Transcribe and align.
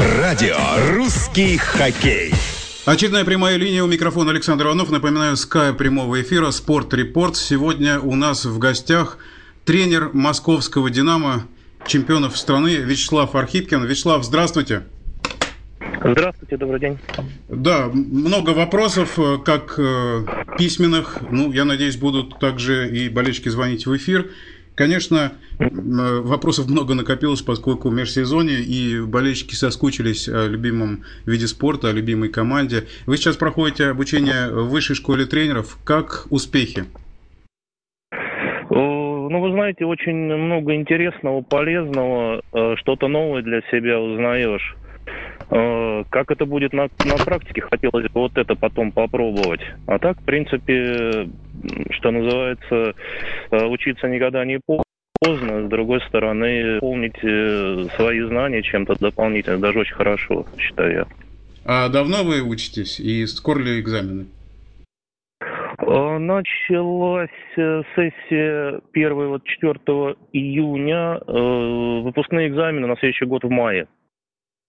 Радио 0.00 0.56
«Русский 0.92 1.56
хоккей». 1.56 2.32
Очередная 2.84 3.24
прямая 3.24 3.56
линия 3.56 3.84
у 3.84 3.86
микрофона 3.86 4.32
Александр 4.32 4.66
Иванов. 4.66 4.90
Напоминаю, 4.90 5.36
скай 5.36 5.72
прямого 5.72 6.20
эфира 6.20 6.50
«Спорт 6.50 6.92
Репорт». 6.94 7.36
Сегодня 7.36 8.00
у 8.00 8.16
нас 8.16 8.44
в 8.44 8.58
гостях 8.58 9.18
тренер 9.64 10.10
московского 10.12 10.90
«Динамо», 10.90 11.46
чемпионов 11.86 12.36
страны 12.36 12.70
Вячеслав 12.70 13.36
Архипкин. 13.36 13.84
Вячеслав, 13.84 14.24
здравствуйте. 14.24 14.82
Здравствуйте, 16.02 16.56
добрый 16.56 16.80
день. 16.80 16.98
Да, 17.48 17.88
много 17.92 18.50
вопросов, 18.50 19.18
э, 19.18 19.38
как 19.44 19.78
э, 19.78 20.26
письменных. 20.58 21.18
Ну, 21.30 21.52
я 21.52 21.64
надеюсь, 21.64 21.96
будут 21.96 22.38
также 22.40 22.90
и 22.90 23.08
болельщики 23.08 23.48
звонить 23.48 23.86
в 23.86 23.96
эфир. 23.96 24.30
Конечно, 24.74 25.32
э, 25.58 25.68
вопросов 25.68 26.68
много 26.68 26.94
накопилось, 26.94 27.42
поскольку 27.42 27.90
в 27.90 27.94
межсезонье, 27.94 28.58
и 28.60 29.00
болельщики 29.00 29.54
соскучились 29.54 30.28
о 30.28 30.48
любимом 30.48 31.04
виде 31.26 31.46
спорта, 31.46 31.90
о 31.90 31.92
любимой 31.92 32.28
команде. 32.28 32.84
Вы 33.06 33.16
сейчас 33.16 33.36
проходите 33.36 33.86
обучение 33.86 34.50
в 34.50 34.70
высшей 34.70 34.96
школе 34.96 35.26
тренеров. 35.26 35.78
Как 35.84 36.26
успехи? 36.30 36.84
Ну, 38.70 39.40
вы 39.40 39.50
знаете, 39.52 39.84
очень 39.84 40.14
много 40.14 40.74
интересного, 40.74 41.40
полезного, 41.42 42.42
что-то 42.76 43.08
новое 43.08 43.42
для 43.42 43.62
себя 43.70 44.00
узнаешь. 44.00 44.76
Э, 45.54 46.02
как 46.10 46.32
это 46.32 46.46
будет 46.46 46.72
на, 46.72 46.88
на 47.04 47.16
практике, 47.24 47.60
хотелось 47.60 48.10
бы 48.10 48.22
вот 48.22 48.36
это 48.36 48.56
потом 48.56 48.90
попробовать. 48.90 49.60
А 49.86 50.00
так, 50.00 50.20
в 50.20 50.24
принципе, 50.24 51.28
что 51.90 52.10
называется, 52.10 52.94
э, 53.52 53.64
учиться 53.66 54.08
никогда 54.08 54.44
не 54.44 54.58
поздно. 54.66 55.64
С 55.66 55.68
другой 55.70 56.00
стороны, 56.08 56.80
помнить 56.80 57.22
э, 57.22 57.86
свои 57.94 58.20
знания 58.22 58.62
чем-то 58.62 58.96
дополнительно, 58.98 59.58
даже 59.58 59.78
очень 59.78 59.94
хорошо, 59.94 60.44
считаю 60.58 60.92
я. 60.92 61.06
А 61.64 61.88
давно 61.88 62.24
вы 62.24 62.42
учитесь 62.42 62.98
и 62.98 63.24
скоро 63.26 63.60
ли 63.60 63.80
экзамены? 63.80 64.26
Началась 65.78 67.30
сессия 67.54 68.80
1 68.92 69.28
вот 69.28 69.44
4 69.44 69.74
июня, 70.32 71.20
выпускные 71.26 72.48
экзамены 72.48 72.86
на 72.86 72.96
следующий 72.96 73.26
год 73.26 73.44
в 73.44 73.50
мае. 73.50 73.86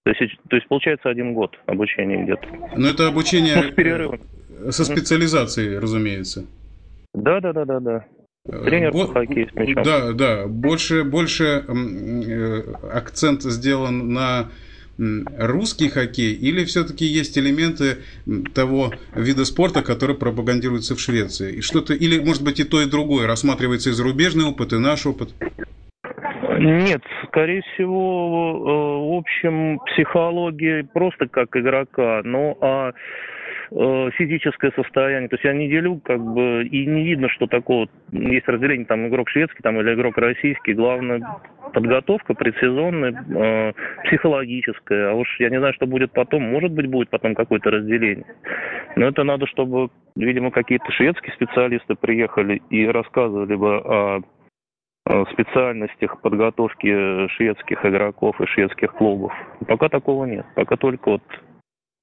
То 0.06 0.11
есть, 0.11 0.38
то 0.48 0.56
есть 0.56 0.67
получается 0.67 1.09
один 1.09 1.34
год 1.34 1.56
обучения 1.66 2.23
идет. 2.23 2.39
Но 2.78 2.88
это 2.88 3.08
обучение 3.08 3.56
ну, 3.56 3.72
с 3.72 3.73
перерывом. 3.73 4.22
Со 4.70 4.86
специализацией, 4.86 5.80
разумеется. 5.80 6.45
Да, 7.16 7.42
да, 7.42 7.53
да, 7.53 7.66
да, 7.66 7.80
да. 7.80 8.06
Тренер 8.48 8.92
Бо... 8.92 9.08
по 9.08 9.14
хоккею 9.14 9.50
с 9.50 9.56
мячом. 9.56 9.83
Да, 9.83 10.14
да. 10.14 10.48
Больше, 10.48 11.03
больше 11.03 11.66
э, 11.67 12.73
акцент 12.94 13.42
сделан 13.42 14.14
на 14.14 14.52
русский 14.98 15.89
хоккей 15.89 16.33
или 16.33 16.64
все-таки 16.66 17.06
есть 17.06 17.38
элементы 17.38 17.98
того 18.53 18.94
вида 19.16 19.44
спорта, 19.44 19.81
который 19.81 20.16
пропагандируется 20.16 20.95
в 20.95 21.02
Швеции? 21.02 21.56
И 21.56 21.61
что-то, 21.61 21.95
или, 21.95 22.20
может 22.20 22.44
быть, 22.44 22.59
и 22.59 22.64
то, 22.64 22.80
и 22.80 22.86
другое 22.86 23.26
рассматривается 23.26 23.89
и 23.89 23.94
зарубежный 23.94 24.45
опыт, 24.45 24.72
и 24.73 24.78
наш 24.78 25.08
опыт? 25.08 25.33
Нет, 26.66 27.03
скорее 27.27 27.61
всего, 27.61 28.55
э, 28.58 29.13
в 29.13 29.17
общем, 29.19 29.77
психология 29.85 30.83
просто 30.83 31.27
как 31.27 31.55
игрока, 31.55 32.21
но 32.23 32.58
а 32.59 32.91
э, 33.69 34.09
физическое 34.16 34.71
состояние. 34.71 35.30
То 35.30 35.36
есть 35.36 35.45
я 35.45 35.53
не 35.53 35.69
делю, 35.69 36.02
как 36.03 36.19
бы, 36.19 36.66
и 36.66 36.88
не 36.88 37.03
видно, 37.03 37.30
что 37.30 37.45
такое 37.45 37.88
есть 38.11 38.47
разделение, 38.47 38.88
там, 38.88 39.08
игрок 39.08 39.30
шведский 39.30 39.61
там, 39.61 39.80
или 39.80 39.93
игрок 39.93 40.17
российский. 40.17 40.73
Главное, 40.73 41.21
подготовка 41.71 42.33
предсезонная, 42.33 43.11
э, 43.13 43.73
психологическая. 44.05 45.11
А 45.11 45.13
уж 45.13 45.27
я 45.39 45.52
не 45.52 45.59
знаю, 45.59 45.75
что 45.75 45.86
будет 45.86 46.13
потом. 46.13 46.41
Может 46.41 46.71
быть, 46.71 46.88
будет 46.88 47.11
потом 47.11 47.36
какое-то 47.36 47.69
разделение. 47.69 48.25
Но 48.95 49.05
это 49.05 49.23
надо, 49.23 49.45
чтобы, 49.45 49.89
видимо, 50.16 50.49
какие-то 50.49 50.91
шведские 50.93 51.33
специалисты 51.33 51.93
приехали 51.93 52.64
и 52.71 52.87
рассказывали 52.87 53.54
бы 53.54 53.77
о 53.77 54.21
Э, 55.08 55.23
специальностях 55.33 56.20
подготовки 56.21 57.27
шведских 57.36 57.86
игроков 57.86 58.42
и 58.42 58.45
шведских 58.48 58.92
клубов. 58.93 59.32
Пока 59.67 59.88
такого 59.88 60.26
нет. 60.26 60.48
Пока 60.55 60.77
только 60.77 61.11
вот 61.11 61.21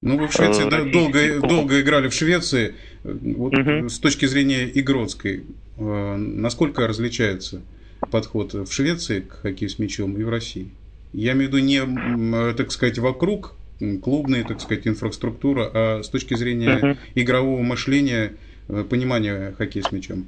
ну, 0.01 0.17
вы 0.17 0.27
в 0.27 0.31
Швеции 0.31 0.69
да, 0.69 0.83
долго, 0.83 1.41
долго 1.41 1.81
играли 1.81 2.07
в 2.07 2.13
Швеции. 2.13 2.75
Вот 3.03 3.57
угу. 3.57 3.89
С 3.89 3.99
точки 3.99 4.25
зрения 4.25 4.69
игротской, 4.73 5.43
э, 5.77 6.15
насколько 6.15 6.87
различается 6.87 7.61
подход 8.09 8.53
в 8.53 8.71
Швеции 8.71 9.19
к 9.19 9.33
хоккею 9.33 9.69
с 9.69 9.79
мячом 9.79 10.15
и 10.15 10.23
в 10.23 10.29
России? 10.29 10.71
Я 11.11 11.33
имею 11.33 11.51
в 11.51 11.53
виду 11.53 11.65
не, 11.65 12.53
так 12.53 12.71
сказать, 12.71 12.99
вокруг 12.99 13.53
клубной, 14.01 14.43
так 14.43 14.61
сказать, 14.61 14.87
инфраструктура, 14.87 15.69
а 15.73 16.03
с 16.03 16.09
точки 16.09 16.35
зрения 16.35 16.77
угу. 16.77 16.97
игрового 17.15 17.61
мышления, 17.61 18.33
э, 18.69 18.85
понимания 18.89 19.53
хоккея 19.57 19.83
с 19.83 19.91
мячом. 19.91 20.25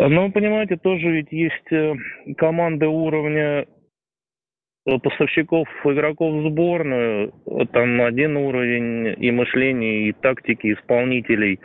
Ну, 0.00 0.30
понимаете, 0.30 0.76
тоже 0.76 1.10
ведь 1.10 1.32
есть 1.32 1.72
э, 1.72 1.92
команды 2.36 2.86
уровня 2.86 3.66
э, 4.86 4.98
поставщиков 5.02 5.66
игроков 5.84 6.34
в 6.34 6.48
сборную, 6.48 7.32
там 7.72 8.00
один 8.02 8.36
уровень 8.36 9.16
и 9.18 9.32
мышления, 9.32 10.08
и 10.08 10.12
тактики 10.12 10.72
исполнителей. 10.72 11.58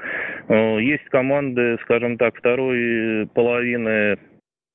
Э, 0.48 0.80
есть 0.82 1.06
команды, 1.10 1.78
скажем 1.84 2.18
так, 2.18 2.36
второй 2.36 3.28
половины 3.36 4.18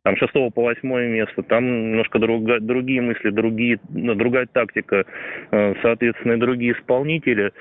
там 0.05 0.17
шестого 0.19 0.51
по 0.51 0.63
восьмое 0.63 1.09
место, 1.09 1.43
там 1.43 1.65
немножко 1.91 2.21
друг, 2.21 2.45
другие 2.61 3.03
мысли, 3.03 3.31
другие, 3.31 3.81
ну, 3.89 4.15
другая 4.15 4.47
тактика, 4.47 5.05
соответственно, 5.83 6.35
и 6.35 6.41
другие 6.41 6.75
исполнители. 6.75 7.53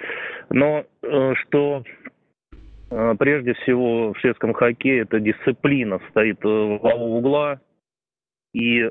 Но 0.52 0.86
что 1.02 1.84
прежде 2.90 3.54
всего 3.56 4.14
в 4.14 4.20
шведском 4.20 4.54
хоккее 4.54 5.02
это 5.02 5.20
дисциплина 5.20 6.00
стоит 6.10 6.44
э, 6.44 6.48
во 6.48 6.96
угла. 6.96 7.60
И 8.54 8.90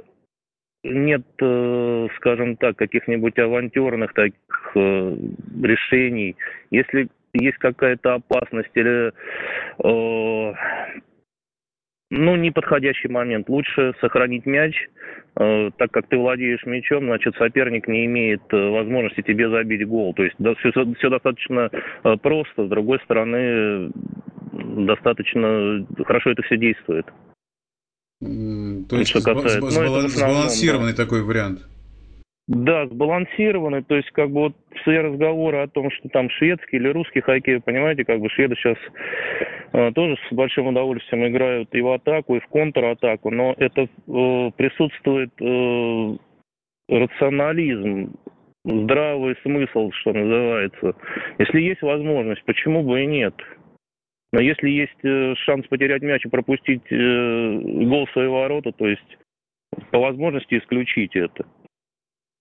нет, 0.84 1.22
э, 1.40 2.08
скажем 2.16 2.56
так, 2.56 2.76
каких-нибудь 2.76 3.38
авантюрных 3.38 4.12
таких 4.12 4.72
э, 4.74 5.16
решений. 5.62 6.36
Если 6.70 7.08
есть 7.32 7.58
какая-то 7.58 8.14
опасность 8.14 8.70
или 8.74 9.12
ну, 12.10 12.36
неподходящий 12.36 13.08
момент. 13.08 13.48
Лучше 13.48 13.92
сохранить 14.00 14.46
мяч, 14.46 14.74
э, 15.36 15.70
так 15.76 15.90
как 15.90 16.08
ты 16.08 16.16
владеешь 16.16 16.64
мячом, 16.64 17.06
значит, 17.06 17.34
соперник 17.36 17.88
не 17.88 18.06
имеет 18.06 18.42
э, 18.50 18.68
возможности 18.70 19.22
тебе 19.22 19.48
забить 19.50 19.86
гол. 19.86 20.14
То 20.14 20.22
есть 20.22 20.36
да, 20.38 20.54
все, 20.54 20.70
все 20.70 21.10
достаточно 21.10 21.70
э, 22.04 22.16
просто. 22.22 22.66
С 22.66 22.68
другой 22.68 23.00
стороны, 23.00 23.90
достаточно 24.52 25.84
хорошо 26.04 26.30
это 26.30 26.42
все 26.42 26.56
действует. 26.56 27.06
То 28.20 28.96
есть, 28.96 29.10
что 29.10 29.20
касается, 29.22 29.60
ну, 29.60 30.08
сбалансированный 30.08 30.94
да. 30.94 31.04
такой 31.04 31.22
вариант. 31.22 31.66
Да, 32.48 32.86
сбалансированный, 32.86 33.82
то 33.82 33.96
есть 33.96 34.08
как 34.12 34.30
бы 34.30 34.42
вот 34.42 34.56
все 34.80 35.00
разговоры 35.00 35.58
о 35.58 35.68
том, 35.68 35.90
что 35.90 36.08
там 36.10 36.30
шведский 36.30 36.76
или 36.76 36.88
русский 36.88 37.20
хоккей, 37.20 37.60
понимаете, 37.60 38.04
как 38.04 38.20
бы 38.20 38.30
шведы 38.30 38.54
сейчас 38.54 38.78
э, 39.72 39.90
тоже 39.92 40.16
с 40.28 40.32
большим 40.32 40.68
удовольствием 40.68 41.26
играют 41.26 41.74
и 41.74 41.80
в 41.80 41.88
атаку, 41.90 42.36
и 42.36 42.40
в 42.40 42.46
контратаку, 42.46 43.30
но 43.30 43.52
это 43.58 43.82
э, 43.82 44.50
присутствует 44.56 45.32
э, 45.40 46.16
рационализм, 46.88 48.14
здравый 48.64 49.36
смысл, 49.42 49.90
что 49.90 50.12
называется. 50.12 50.94
Если 51.38 51.60
есть 51.60 51.82
возможность, 51.82 52.44
почему 52.44 52.84
бы 52.84 53.02
и 53.02 53.06
нет? 53.06 53.34
Но 54.32 54.40
если 54.40 54.68
есть 54.68 55.04
э, 55.04 55.34
шанс 55.46 55.66
потерять 55.66 56.02
мяч 56.02 56.24
и 56.24 56.28
пропустить 56.28 56.82
э, 56.90 57.58
гол 57.88 58.06
свои 58.12 58.28
ворота, 58.28 58.70
то 58.70 58.86
есть 58.86 59.18
по 59.90 59.98
возможности 59.98 60.58
исключить 60.58 61.16
это. 61.16 61.44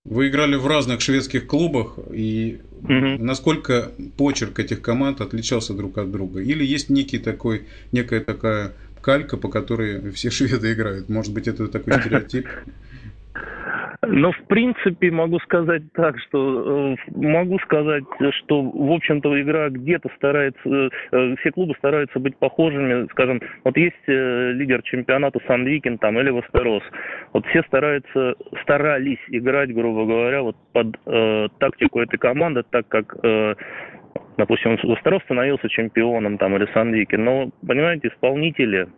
Вы 0.08 0.28
играли 0.28 0.54
в 0.54 0.66
разных 0.68 1.00
шведских 1.00 1.48
клубах, 1.48 1.98
и 2.12 2.60
угу. 2.82 2.92
насколько 3.18 3.90
почерк 4.16 4.60
этих 4.60 4.80
команд 4.80 5.20
отличался 5.20 5.74
друг 5.74 5.98
от 5.98 6.12
друга? 6.12 6.40
Или 6.40 6.64
есть 6.64 6.90
некий 6.90 7.18
такой, 7.18 7.66
некая 7.90 8.20
такая 8.20 8.72
калька, 9.00 9.36
по 9.36 9.48
которой 9.48 10.12
все 10.12 10.30
шведы 10.36 10.72
играют? 10.72 11.08
Может 11.08 11.32
быть, 11.32 11.48
это 11.48 11.66
такой 11.66 11.94
стереотип? 12.00 12.46
Ну, 14.02 14.32
в 14.32 14.46
принципе, 14.46 15.10
могу 15.10 15.38
сказать 15.40 15.82
так, 15.94 16.18
что 16.20 16.94
э, 16.94 17.10
могу 17.14 17.58
сказать, 17.60 18.04
что, 18.40 18.62
в 18.62 18.92
общем-то, 18.92 19.40
игра 19.40 19.68
где-то 19.70 20.08
старается, 20.16 20.90
э, 21.12 21.36
все 21.40 21.50
клубы 21.52 21.74
стараются 21.78 22.18
быть 22.18 22.36
похожими, 22.36 23.06
скажем, 23.10 23.40
вот 23.64 23.76
есть 23.76 23.96
э, 24.06 24.52
лидер 24.52 24.82
чемпионата 24.82 25.40
Сандвикен 25.46 25.98
там 25.98 26.18
или 26.18 26.30
Вестерос, 26.30 26.82
вот 27.32 27.46
все 27.46 27.62
стараются, 27.64 28.34
старались 28.62 29.20
играть, 29.28 29.74
грубо 29.74 30.04
говоря, 30.04 30.42
вот 30.42 30.56
под 30.72 30.96
э, 31.06 31.48
тактику 31.58 32.00
этой 32.00 32.18
команды, 32.18 32.64
так 32.70 32.88
как 32.88 33.16
э, 33.22 33.54
допустим, 34.36 34.76
Вестерос 34.82 35.22
становился 35.24 35.68
чемпионом 35.68 36.38
там 36.38 36.56
или 36.56 36.68
Сандвикен, 36.72 37.24
но, 37.24 37.50
понимаете, 37.66 38.08
исполнители 38.08 38.88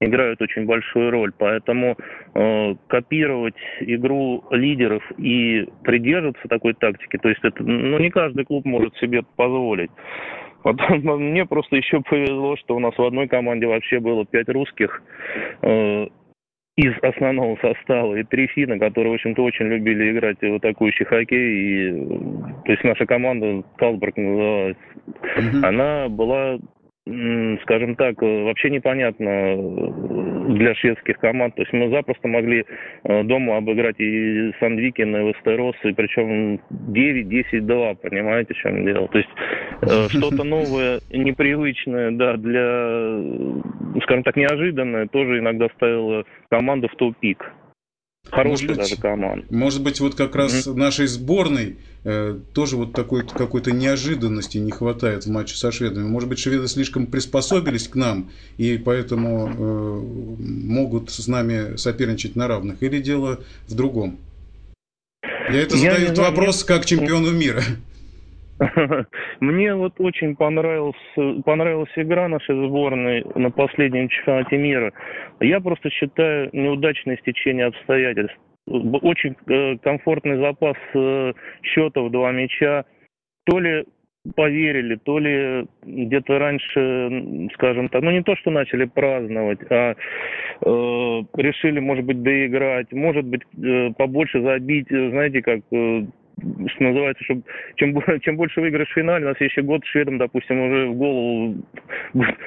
играют 0.00 0.40
очень 0.40 0.64
большую 0.66 1.10
роль. 1.10 1.32
Поэтому 1.36 1.96
э, 2.34 2.74
копировать 2.86 3.56
игру 3.80 4.44
лидеров 4.50 5.02
и 5.18 5.66
придерживаться 5.84 6.48
такой 6.48 6.74
тактики, 6.74 7.16
то 7.18 7.28
есть 7.28 7.40
это, 7.42 7.62
ну, 7.62 7.98
не 7.98 8.10
каждый 8.10 8.44
клуб 8.44 8.64
может 8.64 8.96
себе 8.96 9.22
позволить. 9.36 9.90
Потом, 10.62 11.00
мне 11.30 11.46
просто 11.46 11.76
еще 11.76 12.00
повезло, 12.00 12.56
что 12.56 12.76
у 12.76 12.80
нас 12.80 12.96
в 12.96 13.02
одной 13.02 13.28
команде 13.28 13.66
вообще 13.66 14.00
было 14.00 14.24
пять 14.26 14.48
русских 14.48 15.02
э, 15.62 16.06
из 16.76 16.92
основного 17.02 17.56
состава 17.56 18.14
и 18.14 18.22
три 18.22 18.46
финна, 18.46 18.78
которые, 18.78 19.10
в 19.10 19.14
общем-то, 19.14 19.42
очень 19.42 19.66
любили 19.66 20.12
играть 20.12 20.40
в 20.40 20.54
атакующий 20.54 21.06
хоккей. 21.06 21.90
И, 21.90 21.92
то 22.64 22.72
есть 22.72 22.84
наша 22.84 23.04
команда, 23.04 23.64
Калберг 23.78 24.16
называлась, 24.16 24.76
mm-hmm. 25.06 25.64
она 25.64 26.08
была 26.08 26.58
скажем 27.62 27.96
так, 27.96 28.22
э, 28.22 28.44
вообще 28.44 28.70
непонятно 28.70 29.28
э, 29.28 30.52
для 30.54 30.74
шведских 30.74 31.18
команд. 31.18 31.54
То 31.54 31.62
есть 31.62 31.72
мы 31.72 31.88
запросто 31.90 32.28
могли 32.28 32.64
э, 33.04 33.22
дома 33.24 33.56
обыграть 33.56 33.98
и 33.98 34.52
Сандвикен, 34.60 35.16
и 35.16 35.28
Вестерос, 35.28 35.76
и 35.84 35.92
причем 35.92 36.60
9-10-2, 36.70 37.96
понимаете, 37.96 38.54
в 38.54 38.58
чем 38.58 38.84
дело. 38.84 39.08
То 39.08 39.18
есть 39.18 39.30
что-то 40.10 40.44
новое, 40.44 41.00
непривычное, 41.10 42.10
да, 42.10 42.36
для, 42.36 44.02
скажем 44.02 44.22
так, 44.24 44.36
неожиданное, 44.36 45.06
тоже 45.06 45.38
иногда 45.38 45.68
ставило 45.76 46.24
команду 46.50 46.88
в 46.88 46.96
тупик. 46.96 47.52
Хорошая 48.30 48.74
даже 48.74 48.96
команда. 48.96 49.46
Может 49.50 49.82
быть, 49.82 50.00
вот 50.00 50.14
как 50.14 50.34
раз 50.36 50.66
mm-hmm. 50.66 50.74
нашей 50.74 51.06
сборной 51.06 51.76
э, 52.04 52.38
тоже 52.52 52.76
вот 52.76 52.92
такой 52.92 53.26
какой-то 53.26 53.72
неожиданности 53.72 54.58
не 54.58 54.70
хватает 54.70 55.24
в 55.24 55.30
матче 55.30 55.56
со 55.56 55.72
шведами. 55.72 56.06
Может 56.06 56.28
быть, 56.28 56.38
шведы 56.38 56.68
слишком 56.68 57.06
приспособились 57.06 57.88
к 57.88 57.94
нам 57.94 58.30
и 58.56 58.76
поэтому 58.76 59.48
э, 59.48 60.40
могут 60.40 61.10
с 61.10 61.26
нами 61.26 61.76
соперничать 61.76 62.36
на 62.36 62.48
равных. 62.48 62.82
Или 62.82 63.00
дело 63.00 63.40
в 63.66 63.74
другом? 63.74 64.18
Я 65.22 65.62
это 65.62 65.76
Я 65.76 65.96
задаю 65.98 66.14
вопрос 66.14 66.64
как 66.64 66.84
чемпиону 66.84 67.30
мира. 67.30 67.62
Мне 69.40 69.74
вот 69.74 69.94
очень 69.98 70.36
понравилась, 70.36 70.96
понравилась 71.44 71.92
игра 71.96 72.28
нашей 72.28 72.54
сборной 72.66 73.24
на 73.34 73.50
последнем 73.50 74.08
чемпионате 74.08 74.56
мира. 74.56 74.92
Я 75.40 75.60
просто 75.60 75.90
считаю 75.90 76.50
неудачное 76.52 77.16
стечение 77.18 77.66
обстоятельств. 77.66 78.36
Очень 78.66 79.36
э, 79.46 79.78
комфортный 79.78 80.38
запас 80.38 80.76
э, 80.94 81.32
счетов, 81.62 82.10
два 82.10 82.32
мяча. 82.32 82.84
То 83.46 83.60
ли 83.60 83.84
поверили, 84.34 84.96
то 84.96 85.18
ли 85.18 85.66
где-то 85.82 86.38
раньше, 86.38 87.48
скажем 87.54 87.88
так, 87.88 88.02
ну 88.02 88.10
не 88.10 88.22
то, 88.22 88.36
что 88.36 88.50
начали 88.50 88.84
праздновать, 88.84 89.60
а 89.70 89.92
э, 89.92 89.96
решили, 90.60 91.80
может 91.80 92.04
быть, 92.04 92.22
доиграть, 92.22 92.92
может 92.92 93.24
быть, 93.24 93.42
э, 93.56 93.90
побольше 93.96 94.42
забить, 94.42 94.88
знаете, 94.88 95.40
как 95.40 95.60
э, 95.72 96.06
что 96.68 96.82
называется, 96.82 97.24
чтобы 97.24 97.42
чем, 97.76 98.20
чем 98.20 98.36
больше 98.36 98.60
выиграешь 98.60 98.88
в 98.88 98.94
финале, 98.94 99.24
на 99.24 99.34
следующий 99.34 99.62
год 99.62 99.84
шведам, 99.86 100.18
допустим, 100.18 100.60
уже 100.60 100.86
в 100.88 100.94
голову 100.94 101.56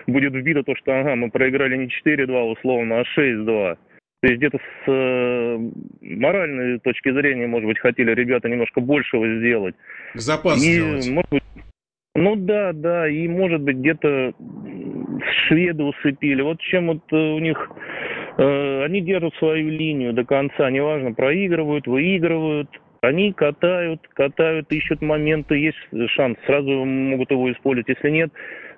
будет 0.07 0.33
вбито 0.33 0.63
то, 0.63 0.75
что 0.75 0.99
ага, 0.99 1.15
мы 1.15 1.29
проиграли 1.29 1.77
не 1.77 1.89
4-2 2.05 2.51
условно, 2.51 3.01
а 3.01 3.19
6-2. 3.19 3.77
То 4.21 4.27
есть 4.27 4.38
где-то 4.38 4.57
с 4.57 4.91
э, 4.91 5.57
моральной 6.01 6.79
точки 6.79 7.11
зрения, 7.11 7.47
может 7.47 7.67
быть, 7.67 7.79
хотели 7.79 8.13
ребята 8.13 8.49
немножко 8.49 8.79
большего 8.79 9.27
сделать. 9.39 9.75
Запас 10.13 10.63
и, 10.63 10.73
сделать. 10.73 11.09
Может 11.09 11.31
быть, 11.31 11.44
ну 12.13 12.35
да, 12.35 12.71
да, 12.73 13.07
и 13.07 13.27
может 13.27 13.61
быть 13.61 13.77
где-то 13.77 14.33
шведы 15.47 15.83
усыпили. 15.83 16.44
Вот 16.44 16.59
чем 16.59 16.87
вот 16.87 17.01
э, 17.11 17.15
у 17.15 17.39
них 17.39 17.71
э, 18.37 18.83
они 18.83 19.01
держат 19.01 19.33
свою 19.35 19.69
линию 19.69 20.13
до 20.13 20.23
конца, 20.23 20.69
неважно, 20.69 21.13
проигрывают, 21.13 21.87
выигрывают, 21.87 22.69
они 23.01 23.33
катают, 23.33 24.07
катают, 24.13 24.71
ищут 24.71 25.01
моменты, 25.01 25.56
есть 25.57 25.77
шанс, 26.12 26.38
сразу 26.45 26.86
могут 26.86 27.31
его 27.31 27.51
использовать. 27.51 27.89
Если 27.89 28.09
нет, 28.09 28.31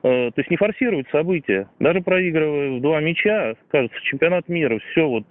э, 0.03 0.31
то 0.33 0.39
есть 0.39 0.49
не 0.49 0.57
форсировать 0.57 1.07
события. 1.11 1.67
Даже 1.79 2.01
проигрывая 2.01 2.71
в 2.71 2.81
два 2.81 3.01
мяча, 3.01 3.55
кажется, 3.69 3.97
чемпионат 4.03 4.47
мира, 4.47 4.79
все 4.91 5.07
вот 5.07 5.25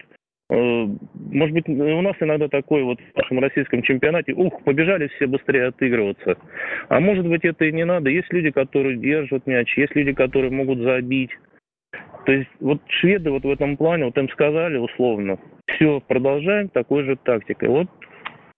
э, 0.50 0.86
может 1.30 1.54
быть, 1.54 1.68
у 1.68 2.02
нас 2.02 2.16
иногда 2.20 2.48
такой 2.48 2.82
вот 2.82 3.00
в 3.00 3.16
нашем 3.16 3.38
российском 3.38 3.82
чемпионате, 3.82 4.34
ух, 4.34 4.62
побежали 4.62 5.08
все 5.08 5.26
быстрее 5.26 5.68
отыгрываться. 5.68 6.36
А 6.88 7.00
может 7.00 7.26
быть, 7.26 7.44
это 7.44 7.64
и 7.64 7.72
не 7.72 7.86
надо. 7.86 8.10
Есть 8.10 8.30
люди, 8.30 8.50
которые 8.50 8.98
держат 8.98 9.46
мяч, 9.46 9.74
есть 9.78 9.96
люди, 9.96 10.12
которые 10.12 10.50
могут 10.50 10.80
забить. 10.80 11.30
То 12.26 12.32
есть 12.32 12.50
вот 12.60 12.82
шведы 12.88 13.30
вот 13.30 13.44
в 13.44 13.50
этом 13.50 13.78
плане, 13.78 14.04
вот 14.04 14.18
им 14.18 14.28
сказали 14.28 14.76
условно, 14.76 15.38
все, 15.66 16.00
продолжаем 16.00 16.68
такой 16.68 17.04
же 17.04 17.16
тактикой. 17.16 17.70
Вот 17.70 17.88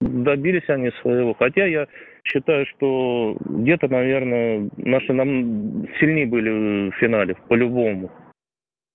добились 0.04 0.68
они 0.68 0.90
своего. 1.02 1.34
Хотя 1.34 1.66
я 1.66 1.86
считаю, 2.24 2.66
что 2.66 3.36
где-то, 3.44 3.88
наверное, 3.88 4.68
наши 4.76 5.12
нам 5.12 5.86
сильнее 6.00 6.26
были 6.26 6.90
в 6.90 6.94
финале, 6.96 7.36
по-любому. 7.48 8.10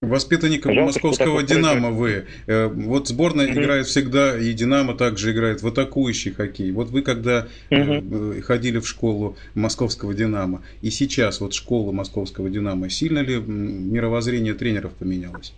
Воспитанником 0.01 0.73
Жалко, 0.73 0.93
московского 0.93 1.43
«Динамо» 1.43 1.89
вы. 1.91 2.25
Э, 2.47 2.67
вот 2.67 3.09
сборная 3.09 3.47
mm-hmm. 3.47 3.61
играет 3.61 3.85
всегда, 3.85 4.39
и 4.39 4.53
«Динамо» 4.53 4.93
также 4.93 5.33
играет 5.33 5.61
в 5.61 5.67
атакующий 5.67 6.31
хоккей. 6.31 6.71
Вот 6.71 6.89
вы 6.89 7.01
когда 7.01 7.47
mm-hmm. 7.69 8.39
ходили 8.41 8.79
в 8.79 8.87
школу 8.87 9.35
московского 9.55 10.13
«Динамо», 10.13 10.63
и 10.81 10.89
сейчас 10.89 11.41
вот 11.41 11.53
школа 11.53 11.91
московского 11.91 12.49
«Динамо», 12.49 12.89
сильно 12.89 13.19
ли 13.19 13.39
мировоззрение 13.39 14.53
тренеров 14.53 14.93
поменялось? 14.93 15.53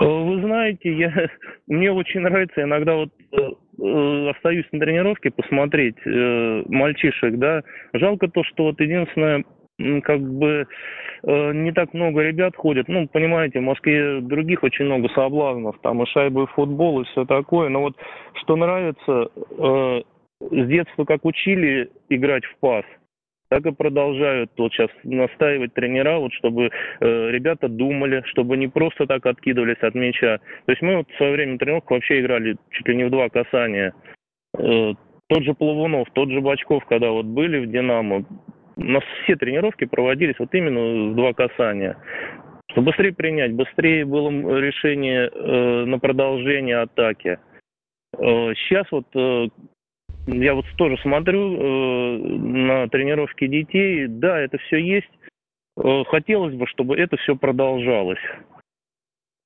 Вы 0.00 0.40
знаете, 0.42 0.92
я, 0.92 1.12
мне 1.66 1.92
очень 1.92 2.20
нравится 2.20 2.62
иногда 2.62 2.94
вот 2.94 3.10
э, 3.32 4.30
остаюсь 4.30 4.66
на 4.72 4.80
тренировке 4.80 5.30
посмотреть 5.30 5.96
э, 6.04 6.62
мальчишек, 6.68 7.36
да. 7.36 7.62
Жалко 7.92 8.28
то, 8.28 8.44
что 8.44 8.64
вот 8.64 8.80
единственное, 8.80 9.44
как 10.02 10.20
бы 10.20 10.66
э, 11.24 11.52
не 11.52 11.72
так 11.72 11.94
много 11.94 12.22
ребят 12.22 12.54
ходят. 12.56 12.88
Ну, 12.88 13.08
понимаете, 13.08 13.60
в 13.60 13.64
Москве 13.64 14.20
других 14.20 14.62
очень 14.62 14.84
много 14.84 15.08
соблазнов, 15.10 15.78
там 15.82 16.02
и 16.02 16.06
шайбы, 16.06 16.44
и 16.44 16.54
футбол, 16.54 17.00
и 17.00 17.04
все 17.04 17.24
такое. 17.24 17.68
Но 17.68 17.80
вот 17.82 17.96
что 18.34 18.56
нравится, 18.56 19.28
э, 19.58 20.02
с 20.40 20.66
детства 20.68 21.04
как 21.04 21.24
учили 21.24 21.90
играть 22.08 22.44
в 22.44 22.58
пас– 22.60 22.84
так 23.48 23.64
и 23.66 23.72
продолжают 23.72 24.50
вот 24.56 24.72
сейчас 24.72 24.90
настаивать 25.04 25.74
тренера, 25.74 26.18
вот 26.18 26.32
чтобы 26.34 26.70
э, 27.00 27.30
ребята 27.30 27.68
думали, 27.68 28.22
чтобы 28.26 28.56
не 28.56 28.68
просто 28.68 29.06
так 29.06 29.26
откидывались 29.26 29.80
от 29.80 29.94
мяча. 29.94 30.38
То 30.66 30.72
есть 30.72 30.82
мы 30.82 30.96
вот 30.96 31.10
в 31.10 31.16
свое 31.16 31.32
время 31.32 31.58
на 31.58 31.90
вообще 31.90 32.20
играли 32.20 32.56
чуть 32.70 32.88
ли 32.88 32.96
не 32.96 33.04
в 33.04 33.10
два 33.10 33.28
касания. 33.28 33.94
Э, 34.56 34.94
тот 35.28 35.42
же 35.44 35.54
Плавунов, 35.54 36.08
тот 36.12 36.30
же 36.30 36.40
Бачков, 36.40 36.84
когда 36.86 37.10
вот 37.10 37.26
были 37.26 37.58
в 37.58 37.70
«Динамо», 37.70 38.24
у 38.76 38.84
нас 38.84 39.02
все 39.24 39.36
тренировки 39.36 39.84
проводились 39.84 40.38
вот 40.38 40.54
именно 40.54 41.10
в 41.10 41.16
два 41.16 41.32
касания. 41.32 41.96
Чтобы 42.70 42.86
быстрее 42.86 43.12
принять, 43.12 43.52
быстрее 43.52 44.04
было 44.04 44.30
решение 44.58 45.30
э, 45.32 45.84
на 45.84 45.98
продолжение 45.98 46.78
атаки. 46.78 47.38
Э, 48.16 48.54
сейчас 48.54 48.86
вот 48.90 49.06
э, 49.14 49.48
я 50.28 50.54
вот 50.54 50.66
тоже 50.76 50.98
смотрю 50.98 51.54
э, 51.54 52.18
на 52.18 52.88
тренировки 52.88 53.46
детей. 53.46 54.06
Да, 54.06 54.38
это 54.38 54.58
все 54.58 54.78
есть. 54.78 55.10
Э, 55.76 56.04
хотелось 56.06 56.54
бы, 56.54 56.66
чтобы 56.66 56.96
это 56.96 57.16
все 57.16 57.36
продолжалось. 57.36 58.22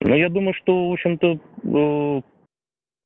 Но 0.00 0.16
я 0.16 0.28
думаю, 0.28 0.54
что, 0.54 0.88
в 0.88 0.92
общем-то, 0.92 1.32
э, 1.32 1.38
в 1.62 2.22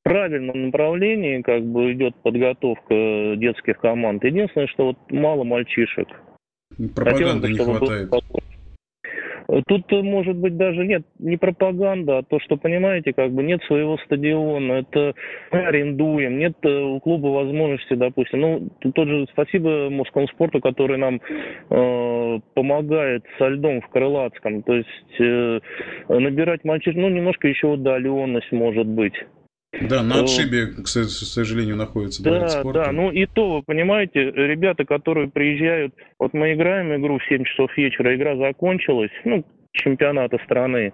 правильном 0.03 0.67
направлении 0.67 1.43
как 1.43 1.65
бы 1.65 1.93
идет 1.93 2.15
подготовка 2.23 3.35
детских 3.37 3.79
команд. 3.79 4.25
Единственное, 4.25 4.69
что 4.69 4.87
вот 4.87 4.99
мало 5.11 5.45
мальчишек. 5.45 6.09
Пропаганды 6.95 7.53
не 7.53 7.59
хватает. 7.59 8.11
Было 8.11 8.21
Тут, 9.69 9.93
э, 9.93 10.03
может 10.03 10.37
быть, 10.37 10.57
даже 10.57 10.85
нет, 10.85 11.03
не 11.19 11.37
пропаганда, 11.37 12.19
а 12.19 12.23
то, 12.23 12.41
что, 12.41 12.57
понимаете, 12.57 13.13
как 13.13 13.31
бы 13.33 13.43
нет 13.43 13.63
своего 13.65 13.97
стадиона, 13.99 14.73
это 14.73 15.15
мы 15.53 15.67
арендуем, 15.67 16.39
нет 16.39 16.55
э, 16.63 16.69
у 16.69 17.01
клуба 17.01 17.29
возможности, 17.29 17.95
допустим. 17.95 18.41
Ну, 18.41 18.69
тот 18.93 19.09
же 19.09 19.27
спасибо 19.33 19.89
Московскому 19.91 20.29
спорту, 20.29 20.61
который 20.61 20.99
нам 20.99 21.21
э, 21.71 22.41
помогает 22.55 23.25
со 23.39 23.49
льдом 23.49 23.81
в 23.81 23.89
Крылатском. 23.89 24.63
То 24.63 24.75
есть 24.75 25.21
э, 25.21 25.61
набирать 26.09 26.65
мальчишек, 26.65 26.97
ну, 26.97 27.09
немножко 27.09 27.49
еще 27.49 27.69
удаленность 27.69 28.51
может 28.53 28.87
быть. 28.87 29.15
Да, 29.81 30.03
на 30.03 30.21
отшибе, 30.21 30.67
к 30.67 30.87
сожалению, 30.87 31.77
находится 31.77 32.23
Да, 32.23 32.63
да, 32.65 32.93
ну 32.93 33.11
и 33.11 33.27
то, 33.27 33.57
вы 33.57 33.63
понимаете, 33.63 34.31
ребята, 34.31 34.85
которые 34.85 35.29
приезжают, 35.29 35.95
вот 36.19 36.33
мы 36.33 36.55
играем 36.55 36.95
игру 36.97 37.19
в 37.19 37.25
7 37.29 37.45
часов 37.45 37.77
вечера, 37.77 38.15
игра 38.17 38.37
закончилась, 38.37 39.11
ну, 39.25 39.45
чемпионата 39.73 40.39
страны, 40.45 40.93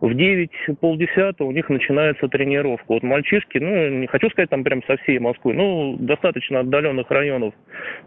в 0.00 0.12
9, 0.12 0.50
полдесятого 0.80 1.48
у 1.48 1.52
них 1.52 1.68
начинается 1.68 2.28
тренировка. 2.28 2.84
Вот 2.88 3.02
мальчишки, 3.02 3.58
ну, 3.58 3.88
не 3.88 4.06
хочу 4.06 4.28
сказать 4.30 4.50
там 4.50 4.62
прям 4.62 4.82
со 4.84 4.96
всей 4.98 5.18
Москвы, 5.18 5.54
ну, 5.54 5.96
достаточно 5.98 6.60
отдаленных 6.60 7.10
районов 7.10 7.54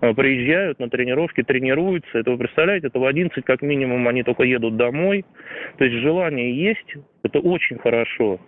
э, 0.01 0.13
приезжают 0.13 0.79
на 0.79 0.89
тренировки, 0.89 1.41
тренируются. 1.41 2.19
Это 2.19 2.31
вы 2.31 2.37
представляете, 2.37 2.87
это 2.87 2.99
в 2.99 3.05
11 3.05 3.43
как 3.43 3.61
минимум 3.61 4.07
они 4.07 4.23
только 4.23 4.43
едут 4.43 4.77
домой. 4.77 5.25
То 5.77 5.85
есть 5.85 6.01
желание 6.01 6.53
есть, 6.55 6.95
это 7.23 7.39
очень 7.39 7.79
хорошо. 7.79 8.39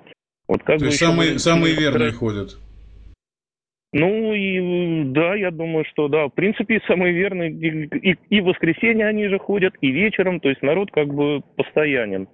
Вот 0.52 0.64
как 0.64 0.80
То 0.80 0.86
есть 0.88 0.98
самые, 0.98 1.40
самые 1.40 1.78
верные 1.78 2.12
ходят? 2.12 2.58
Ну 3.94 4.34
и 4.34 5.06
да, 5.06 5.34
я 5.34 5.50
думаю, 5.50 5.86
что 5.90 6.10
да, 6.10 6.26
в 6.26 6.32
принципе, 6.32 6.82
самые 6.88 7.14
верные 7.14 7.52
и, 7.52 8.12
и, 8.12 8.18
и 8.30 8.42
в 8.42 8.46
воскресенье 8.46 9.08
они 9.08 9.30
же 9.30 9.40
ходят, 9.40 9.74
и 9.80 9.90
вечером, 9.92 10.42
то 10.42 10.50
есть 10.50 10.62
народ 10.62 10.92
как 10.92 11.08
бы 11.08 11.42
постоянен. 11.56 12.28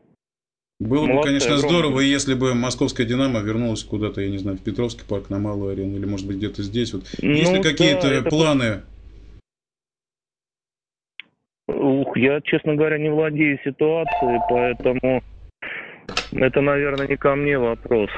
Было 0.80 1.06
Молодцы, 1.06 1.16
бы, 1.16 1.24
конечно, 1.26 1.54
огромное. 1.54 1.80
здорово, 1.80 2.00
если 2.00 2.34
бы 2.34 2.56
московская 2.56 3.06
«Динамо» 3.06 3.42
вернулась 3.42 3.84
куда-то, 3.84 4.22
я 4.22 4.32
не 4.32 4.40
знаю, 4.40 4.58
в 4.58 4.64
Петровский 4.64 5.08
парк 5.08 5.30
на 5.30 5.38
Малую 5.38 5.74
арену, 5.74 5.96
или, 5.96 6.06
может 6.06 6.26
быть, 6.26 6.38
где-то 6.38 6.64
здесь. 6.64 6.94
Вот. 6.94 7.04
Ну, 7.22 7.30
Есть 7.30 7.54
ли 7.54 7.62
какие-то 7.62 8.24
да, 8.24 8.30
планы? 8.32 8.82
Ух, 11.68 12.18
я, 12.18 12.42
честно 12.42 12.74
говоря, 12.74 12.98
не 12.98 13.10
владею 13.10 13.60
ситуацией, 13.64 14.40
поэтому 14.50 15.22
это, 16.32 16.62
наверное, 16.62 17.08
не 17.08 17.18
ко 17.18 17.36
мне 17.36 17.58
вопрос. 17.58 18.10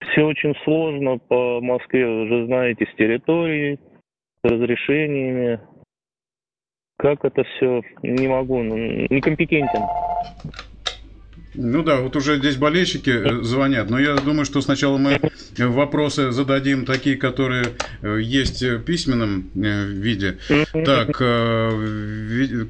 Все 0.00 0.22
очень 0.22 0.54
сложно 0.64 1.18
по 1.18 1.60
Москве, 1.60 2.06
вы 2.06 2.28
же 2.28 2.46
знаете, 2.46 2.86
с 2.86 2.96
территорией, 2.96 3.78
с 4.42 4.44
разрешениями. 4.44 5.60
Как 6.98 7.24
это 7.24 7.42
все, 7.44 7.82
не 8.02 8.28
могу, 8.28 8.62
ну, 8.62 8.76
некомпетентен. 8.76 9.82
Ну 11.54 11.84
да, 11.84 12.00
вот 12.00 12.16
уже 12.16 12.38
здесь 12.38 12.56
болельщики 12.56 13.10
э, 13.10 13.42
звонят, 13.42 13.88
но 13.88 13.98
я 13.98 14.16
думаю, 14.16 14.44
что 14.44 14.60
сначала 14.60 14.98
мы 14.98 15.20
вопросы 15.56 16.32
зададим 16.32 16.84
такие, 16.84 17.16
которые 17.16 17.66
э, 18.02 18.18
есть 18.20 18.62
в 18.62 18.80
письменном 18.80 19.50
э, 19.54 19.86
виде. 19.86 20.38
Так, 20.72 21.16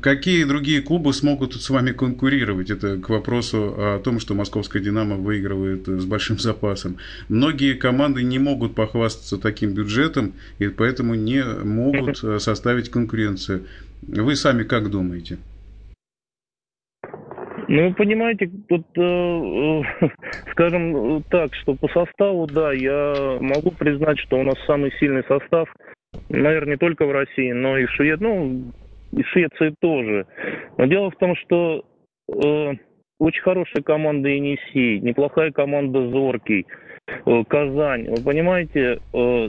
какие 0.03 0.45
другие 0.45 0.83
клубы 0.83 1.15
смогут 1.15 1.55
с 1.55 1.71
вами 1.71 1.93
конкурировать? 1.93 2.71
Это 2.71 2.99
к 2.99 3.09
вопросу 3.09 3.75
о 3.77 4.01
том, 4.05 4.21
что 4.21 4.35
московская 4.35 4.81
«Динамо» 4.81 5.17
выигрывает 5.17 5.87
с 5.89 6.05
большим 6.05 6.39
запасом. 6.39 6.99
Многие 7.29 7.75
команды 7.75 8.23
не 8.23 8.39
могут 8.39 8.75
похвастаться 8.75 9.39
таким 9.39 9.73
бюджетом, 9.73 10.35
и 10.59 10.69
поэтому 10.69 11.15
не 11.15 11.43
могут 11.43 12.19
составить 12.43 12.91
конкуренцию. 12.91 13.67
Вы 14.03 14.37
сами 14.37 14.65
как 14.65 14.91
думаете? 14.91 15.39
Ну, 17.69 17.95
понимаете, 17.95 18.51
тут, 18.69 18.87
э, 18.97 19.01
э, 19.01 20.09
скажем 20.53 21.23
так, 21.31 21.55
что 21.55 21.75
по 21.75 21.89
составу, 21.89 22.47
да, 22.47 22.73
я 22.73 23.39
могу 23.41 23.71
признать, 23.71 24.19
что 24.21 24.39
у 24.39 24.43
нас 24.43 24.55
самый 24.67 24.93
сильный 24.99 25.25
состав, 25.25 25.69
наверное, 26.29 26.73
не 26.73 26.77
только 26.79 27.07
в 27.07 27.13
России, 27.13 27.53
но 27.53 27.79
и 27.79 27.87
в 27.87 27.91
Швеции, 27.93 28.23
ну, 28.23 28.73
и 29.13 29.23
в 29.23 29.29
Швеции 29.29 29.75
тоже. 29.81 30.27
Но 30.77 30.87
дело 30.87 31.11
в 31.11 31.17
том, 31.17 31.37
что 31.37 31.85
э, 32.29 32.73
очень 33.19 33.43
хорошая 33.43 33.83
команда 33.83 34.29
Енисей, 34.29 35.01
неплохая 35.01 35.51
команда 35.51 36.09
Зоркий, 36.11 36.67
э, 37.07 37.45
Казань. 37.49 38.09
Вы 38.11 38.23
понимаете, 38.23 39.01
э, 39.13 39.49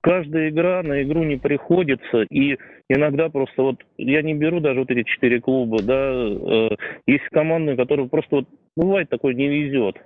каждая 0.00 0.48
игра 0.48 0.82
на 0.82 1.02
игру 1.02 1.24
не 1.24 1.36
приходится, 1.36 2.22
и 2.30 2.56
иногда 2.88 3.28
просто 3.28 3.62
вот, 3.62 3.76
я 3.96 4.22
не 4.22 4.34
беру 4.34 4.60
даже 4.60 4.80
вот 4.80 4.90
эти 4.90 5.04
четыре 5.08 5.40
клуба, 5.40 5.82
да, 5.82 6.10
э, 6.12 6.68
есть 7.06 7.24
команды, 7.30 7.76
которые 7.76 8.08
просто 8.08 8.36
вот, 8.36 8.48
бывает 8.76 9.08
такое, 9.08 9.34
не 9.34 9.48
везет. 9.48 9.96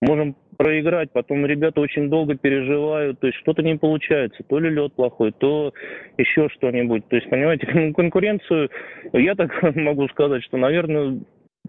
Можем 0.00 0.36
проиграть, 0.58 1.12
потом 1.12 1.46
ребята 1.46 1.80
очень 1.80 2.10
долго 2.10 2.34
переживают, 2.34 3.20
то 3.20 3.28
есть 3.28 3.38
что-то 3.38 3.62
не 3.62 3.76
получается, 3.76 4.42
то 4.48 4.58
ли 4.58 4.68
лед 4.68 4.94
плохой, 4.94 5.32
то 5.32 5.72
еще 6.18 6.48
что-нибудь. 6.50 7.06
То 7.08 7.16
есть, 7.16 7.30
понимаете, 7.30 7.66
конкуренцию, 7.96 8.68
я 9.12 9.34
так 9.34 9.50
могу 9.76 10.08
сказать, 10.08 10.42
что, 10.42 10.56
наверное, 10.56 11.20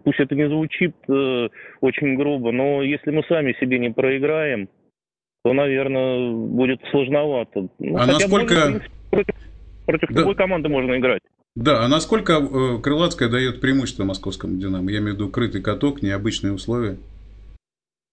пусть 0.04 0.20
это 0.20 0.36
не 0.36 0.50
звучит 0.50 0.96
э, 1.08 1.50
очень 1.82 2.16
грубо, 2.16 2.52
но 2.52 2.82
если 2.82 3.12
мы 3.12 3.24
сами 3.24 3.56
себе 3.60 3.80
не 3.80 3.92
проиграем, 3.92 4.68
то, 5.44 5.54
наверное, 5.54 6.32
будет 6.32 6.82
сложновато. 6.90 7.68
Ну, 7.80 7.98
а 7.98 8.06
насколько... 8.08 8.56
Можно, 8.56 8.82
против, 9.12 9.36
против 9.86 10.10
да. 10.10 10.22
любой 10.22 10.36
команды 10.36 10.70
можно 10.70 10.98
играть. 10.98 11.22
Да, 11.56 11.86
а 11.86 11.88
насколько 11.88 12.34
э, 12.34 12.82
Крылатская 12.82 13.30
дает 13.30 13.62
преимущество 13.62 14.04
московскому 14.04 14.58
«Динамо»? 14.58 14.90
Я 14.90 15.00
имею 15.00 15.14
в 15.14 15.16
виду 15.18 15.30
крытый 15.30 15.62
каток, 15.62 16.02
необычные 16.02 16.52
условия. 16.54 16.98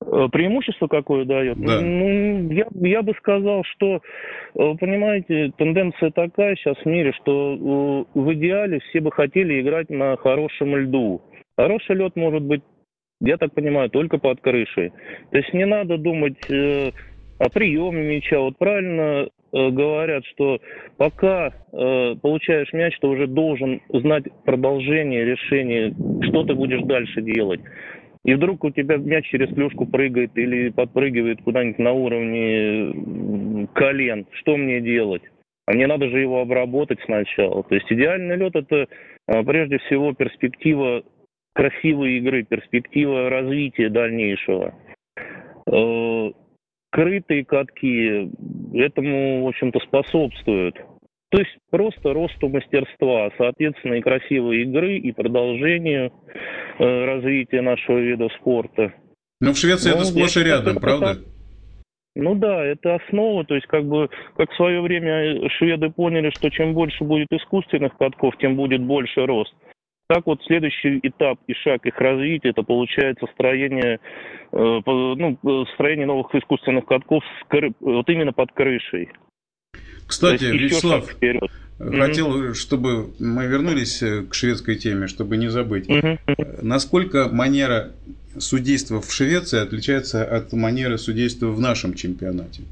Э, 0.03 0.29
преимущество 0.31 0.89
какое 0.89 1.25
дает? 1.25 1.59
Да. 1.59 1.81
Ну, 1.81 2.50
я, 2.53 2.67
я 2.75 3.03
бы 3.03 3.12
сказал, 3.19 3.65
что, 3.65 3.97
э, 3.97 4.75
понимаете, 4.79 5.53
тенденция 5.57 6.11
такая 6.11 6.57
сейчас 6.57 6.77
в 6.79 6.87
мире, 6.87 7.12
что 7.12 8.07
э, 8.15 8.19
в 8.19 8.35
идеале 8.35 8.81
все 8.81 9.00
бы 9.00 9.11
хотели 9.11 9.61
играть 9.61 9.89
на 9.89 10.17
хорошем 10.17 10.77
льду. 10.77 11.23
Хороший 11.57 11.97
лед 11.97 12.17
может 12.17 12.43
быть, 12.43 12.62
я 13.21 13.37
так 13.37 13.53
понимаю, 13.53 13.91
только 13.91 14.19
под 14.19 14.41
крышей. 14.41 14.93
То 15.31 15.39
есть 15.39 15.53
не 15.53 15.67
надо 15.67 15.99
думать 15.99 16.39
приеме 17.49 18.02
мяча. 18.02 18.38
Вот 18.38 18.59
правильно 18.59 19.28
э, 19.52 19.70
говорят, 19.70 20.25
что 20.26 20.61
пока 20.97 21.52
э, 21.73 22.14
получаешь 22.20 22.73
мяч, 22.73 22.99
ты 23.00 23.06
уже 23.06 23.26
должен 23.26 23.80
знать 23.88 24.25
продолжение 24.44 25.25
решения, 25.25 25.94
что 26.28 26.44
ты 26.44 26.54
будешь 26.54 26.82
дальше 26.82 27.23
делать. 27.23 27.61
И 28.25 28.35
вдруг 28.35 28.64
у 28.64 28.70
тебя 28.70 28.97
мяч 28.99 29.26
через 29.30 29.49
клюшку 29.54 29.87
прыгает 29.87 30.37
или 30.37 30.68
подпрыгивает 30.68 31.40
куда-нибудь 31.42 31.78
на 31.78 31.92
уровне 31.92 33.66
колен. 33.75 34.26
Что 34.32 34.56
мне 34.56 34.80
делать? 34.80 35.23
А 35.66 35.73
мне 35.73 35.87
надо 35.87 36.09
же 36.11 36.18
его 36.18 36.40
обработать 36.40 36.99
сначала. 37.04 37.62
То 37.62 37.75
есть 37.75 37.90
идеальный 37.90 38.37
лед 38.37 38.56
это 38.56 38.87
э, 39.28 39.42
прежде 39.44 39.78
всего 39.78 40.12
перспектива 40.12 41.02
красивой 41.54 42.18
игры, 42.18 42.42
перспектива 42.42 43.30
развития 43.30 43.88
дальнейшего. 43.88 44.75
Э, 45.66 46.30
крытые 46.90 47.44
катки 47.44 48.30
этому, 48.75 49.44
в 49.44 49.49
общем-то, 49.49 49.78
способствуют. 49.80 50.76
То 51.30 51.38
есть 51.38 51.50
просто 51.70 52.12
росту 52.12 52.49
мастерства, 52.49 53.30
соответственно, 53.38 53.94
и 53.94 54.00
красивой 54.00 54.62
игры, 54.62 54.99
и 54.99 55.12
продолжению 55.12 56.12
э, 56.78 57.04
развития 57.04 57.62
нашего 57.62 57.99
вида 57.99 58.28
спорта. 58.40 58.92
Но 59.40 59.52
в 59.52 59.56
Швеции 59.56 59.90
Но 59.90 59.97
это 59.97 60.04
сплошь 60.06 60.37
и 60.37 60.42
рядом, 60.42 60.73
это, 60.73 60.80
правда? 60.80 61.16
Ну 62.16 62.35
да, 62.35 62.64
это 62.64 62.97
основа, 62.97 63.44
то 63.44 63.54
есть 63.54 63.68
как 63.68 63.85
бы, 63.85 64.11
как 64.37 64.50
в 64.50 64.56
свое 64.56 64.80
время 64.80 65.49
шведы 65.50 65.90
поняли, 65.90 66.30
что 66.30 66.50
чем 66.50 66.75
больше 66.75 67.04
будет 67.04 67.28
искусственных 67.30 67.97
катков, 67.97 68.37
тем 68.38 68.56
будет 68.56 68.82
больше 68.82 69.25
рост. 69.25 69.54
Так 70.11 70.26
вот, 70.26 70.43
следующий 70.45 70.99
этап 71.05 71.38
и 71.47 71.55
шаг 71.55 71.87
их 71.87 71.97
развития, 71.99 72.49
это 72.49 72.64
получается 72.64 73.26
строение, 73.33 74.00
э, 74.50 74.81
ну, 74.85 75.38
строение 75.75 76.05
новых 76.05 76.35
искусственных 76.35 76.85
катков 76.85 77.23
вот 77.79 78.09
именно 78.09 78.33
под 78.33 78.50
крышей. 78.50 79.11
Кстати, 80.09 80.47
Вячеслав, 80.47 81.09
хотел, 81.09 81.38
mm-hmm. 81.79 82.55
чтобы 82.55 83.11
мы 83.21 83.47
вернулись 83.47 84.02
э, 84.02 84.25
к 84.25 84.35
шведской 84.35 84.75
теме, 84.75 85.07
чтобы 85.07 85.37
не 85.37 85.47
забыть. 85.47 85.88
Mm-hmm. 85.88 86.59
Насколько 86.62 87.29
манера 87.31 87.93
судейства 88.37 89.00
в 89.00 89.12
Швеции 89.12 89.62
отличается 89.62 90.25
от 90.25 90.52
манеры 90.52 90.99
судейства 90.99 91.52
в 91.52 91.61
нашем 91.61 91.95
чемпионате? 91.95 92.62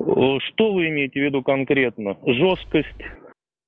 Что 0.00 0.72
вы 0.72 0.88
имеете 0.88 1.20
в 1.20 1.22
виду 1.22 1.42
конкретно? 1.44 2.16
Жесткость, 2.26 2.96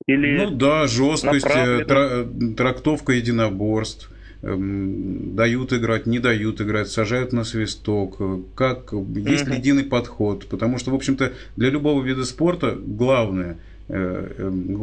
или 0.09 0.39
ну 0.39 0.51
да, 0.51 0.87
жесткость, 0.89 1.47
э, 1.47 1.85
тра- 1.85 2.27
трактовка 2.57 3.13
единоборств. 3.13 4.11
Эм, 4.41 5.35
дают 5.35 5.73
играть, 5.73 6.07
не 6.07 6.19
дают 6.21 6.61
играть, 6.61 6.89
сажают 6.89 7.33
на 7.33 7.45
свисток, 7.45 8.17
э, 8.21 8.39
как 8.55 8.93
есть 8.93 9.49
ли 9.49 9.57
единый 9.57 9.85
подход, 9.85 10.47
потому 10.47 10.79
что, 10.79 10.93
в 10.93 10.95
общем-то, 10.95 11.33
для 11.57 11.71
любого 11.71 12.03
вида 12.05 12.25
спорта 12.25 12.77
главное, 12.81 13.59
э, 13.89 14.33
эм, 14.39 14.77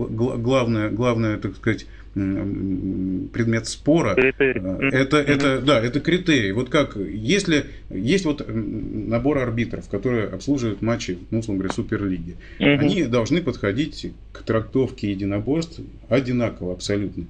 главное, 0.43 0.89
главное, 0.89 1.37
так 1.37 1.55
сказать, 1.55 1.87
предмет 2.15 3.67
спора. 3.67 4.15
Критерий. 4.15 4.61
Это, 4.95 5.17
это, 5.17 5.59
да, 5.59 5.81
это 5.81 5.99
критерий. 5.99 6.53
Вот 6.53 6.69
как, 6.69 6.95
если 6.95 7.65
есть 7.89 8.23
вот 8.23 8.45
набор 8.47 9.39
арбитров, 9.39 9.89
которые 9.89 10.27
обслуживают 10.27 10.81
матчи, 10.81 11.17
ну, 11.29 11.39
условно 11.39 11.63
говоря, 11.63 11.75
Суперлиги, 11.75 12.37
угу. 12.59 12.69
они 12.69 13.03
должны 13.03 13.41
подходить 13.41 14.13
к 14.31 14.43
трактовке 14.43 15.11
единоборств 15.11 15.81
одинаково 16.07 16.73
абсолютно. 16.73 17.25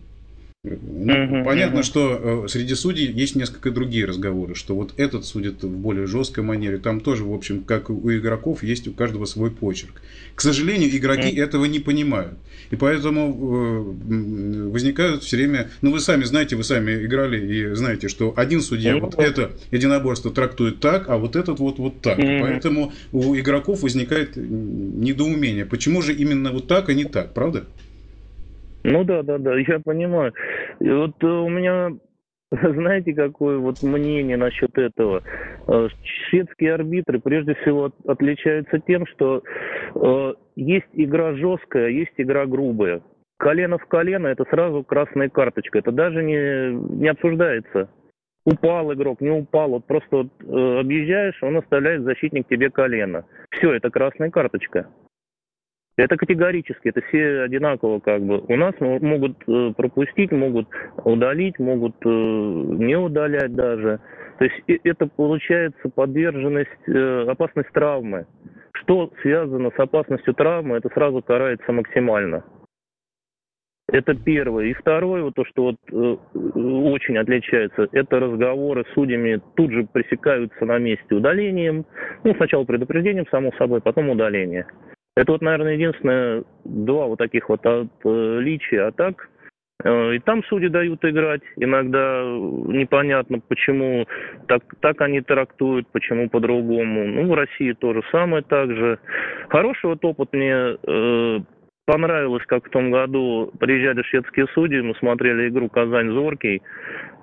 Ну, 0.66 1.24
угу, 1.24 1.46
понятно, 1.46 1.80
угу. 1.80 1.86
что 1.86 2.46
э, 2.46 2.48
среди 2.48 2.76
судей 2.76 3.12
есть 3.12 3.36
несколько 3.36 3.72
другие 3.72 4.06
разговоры, 4.06 4.56
что 4.56 4.76
вот 4.76 4.94
этот 4.98 5.26
судит 5.26 5.64
в 5.64 5.70
более 5.70 6.08
жесткой 6.08 6.44
манере. 6.44 6.78
Там 6.78 7.02
тоже, 7.02 7.24
в 7.24 7.34
общем, 7.34 7.64
как 7.64 7.90
у 7.90 8.12
игроков, 8.12 8.64
есть 8.64 8.88
у 8.88 8.92
каждого 8.92 9.26
свой 9.26 9.52
почерк. 9.52 10.02
К 10.36 10.42
сожалению, 10.42 10.96
игроки 10.96 11.30
угу. 11.30 11.42
этого 11.42 11.66
не 11.66 11.80
понимают. 11.80 12.38
И 12.72 12.76
поэтому 12.76 13.96
э, 14.10 14.70
возникают 14.70 15.24
все 15.24 15.38
время... 15.38 15.70
Ну, 15.82 15.92
вы 15.92 16.00
сами 16.00 16.24
знаете, 16.24 16.56
вы 16.56 16.64
сами 16.64 17.06
играли 17.06 17.72
и 17.72 17.76
знаете, 17.76 18.08
что 18.08 18.34
один 18.36 18.62
судья 18.62 18.98
вот 18.98 19.16
это 19.20 19.52
единоборство 19.72 20.32
трактует 20.32 20.80
так, 20.80 21.10
а 21.10 21.18
вот 21.18 21.36
этот 21.36 21.60
вот 21.60 21.78
вот 21.78 22.02
так. 22.02 22.18
Угу. 22.18 22.28
Поэтому 22.42 22.94
у 23.12 23.36
игроков 23.36 23.84
возникает 23.84 24.36
недоумение. 24.36 25.66
Почему 25.66 26.02
же 26.02 26.14
именно 26.14 26.52
вот 26.52 26.68
так, 26.68 26.90
а 26.90 26.94
не 26.94 27.06
так, 27.06 27.34
правда? 27.34 27.66
Ну 28.88 29.04
да, 29.04 29.24
да, 29.24 29.40
да, 29.40 29.58
я 29.58 29.80
понимаю. 29.80 30.32
И 30.80 30.90
вот 30.90 31.16
э, 31.24 31.26
у 31.26 31.50
меня, 31.50 31.90
знаете, 32.52 33.14
какое 33.16 33.58
вот 33.58 33.82
мнение 33.82 34.38
насчет 34.38 34.78
этого? 34.78 35.24
Э, 35.68 35.88
шведские 36.30 36.76
арбитры 36.76 37.20
прежде 37.20 37.56
всего 37.56 37.92
отличаются 38.08 38.78
тем, 38.80 39.08
что 39.08 39.42
э, 39.96 40.34
есть 40.56 40.86
игра 40.94 41.34
жесткая, 41.34 41.90
есть 41.90 42.14
игра 42.18 42.46
грубая. 42.46 43.02
Колено 43.38 43.80
в 43.80 43.86
колено 43.88 44.28
это 44.28 44.46
сразу 44.52 44.84
красная 44.84 45.30
карточка. 45.30 45.80
Это 45.80 45.92
даже 45.92 46.24
не, 46.24 46.76
не 47.00 47.08
обсуждается. 47.08 47.90
Упал 48.46 48.94
игрок, 48.94 49.20
не 49.20 49.32
упал. 49.32 49.72
Вот 49.72 49.88
просто 49.88 50.18
вот, 50.18 50.28
э, 50.44 50.80
объезжаешь, 50.80 51.42
он 51.42 51.58
оставляет 51.58 52.04
защитник 52.04 52.48
тебе 52.48 52.70
колено. 52.70 53.26
Все, 53.50 53.74
это 53.74 53.90
красная 53.90 54.30
карточка. 54.30 54.90
Это 55.98 56.18
категорически, 56.18 56.90
это 56.90 57.02
все 57.08 57.42
одинаково 57.42 58.00
как 58.00 58.22
бы. 58.22 58.40
У 58.40 58.56
нас 58.58 58.74
могут 58.80 59.38
э, 59.48 59.74
пропустить, 59.78 60.32
могут 60.32 60.68
удалить, 61.06 61.58
могут 61.58 61.96
э, 62.04 62.10
не 62.10 62.98
удалять 62.98 63.54
даже. 63.56 64.02
То 64.38 64.46
есть 64.46 64.82
это 64.84 65.08
получается 65.08 65.88
подверженность, 65.88 66.70
э, 66.88 67.26
опасность 67.30 67.72
травмы. 67.72 68.26
Что 68.74 69.10
связано 69.22 69.72
с 69.72 69.80
опасностью 69.80 70.34
травмы, 70.34 70.76
это 70.78 70.90
сразу 70.90 71.22
карается 71.22 71.72
максимально. 71.72 72.44
Это 73.88 74.16
первое. 74.16 74.66
И 74.66 74.74
второе, 74.74 75.24
вот 75.24 75.36
то, 75.36 75.46
что 75.46 75.64
вот 75.64 75.78
очень 76.34 77.18
отличается, 77.18 77.88
это 77.94 78.20
разговоры 78.20 78.84
с 78.84 78.94
судьями 78.94 79.42
тут 79.56 79.72
же 79.72 79.88
пресекаются 79.94 80.66
на 80.66 80.78
месте 80.80 81.16
удалением. 81.16 81.86
Ну, 82.26 82.34
сначала 82.36 82.66
предупреждением, 82.66 83.28
само 83.28 83.54
собой, 83.54 83.80
потом 83.80 84.10
удаление. 84.10 84.66
Это 85.16 85.32
вот, 85.32 85.42
наверное, 85.42 85.74
единственное 85.74 86.44
два 86.66 87.08
вот 87.08 87.20
таких 87.20 87.48
вот 87.50 87.66
отличия. 87.66 88.88
А 88.88 88.92
так, 88.92 89.30
э, 89.84 90.16
и 90.16 90.20
там 90.20 90.44
судьи 90.44 90.68
дают 90.68 91.04
играть. 91.06 91.42
Иногда 91.56 92.22
непонятно, 92.24 93.40
почему 93.40 94.06
так, 94.48 94.64
так 94.82 95.00
они 95.02 95.22
трактуют, 95.22 95.88
почему 95.92 96.30
по-другому. 96.30 97.06
Ну, 97.08 97.30
в 97.30 97.34
России 97.34 97.72
то 97.74 97.94
же 97.94 98.02
самое 98.12 98.44
так 98.44 98.70
же. 98.72 99.00
Хороший 99.50 99.86
вот 99.86 100.04
опыт 100.04 100.34
мне 100.34 100.78
э, 100.86 101.40
понравилось, 101.86 102.44
как 102.46 102.68
в 102.68 102.70
том 102.72 102.92
году 102.92 103.52
приезжали 103.58 104.04
шведские 104.04 104.48
судьи, 104.54 104.82
мы 104.82 104.96
смотрели 104.96 105.48
игру 105.48 105.70
«Казань-Зоркий». 105.70 106.62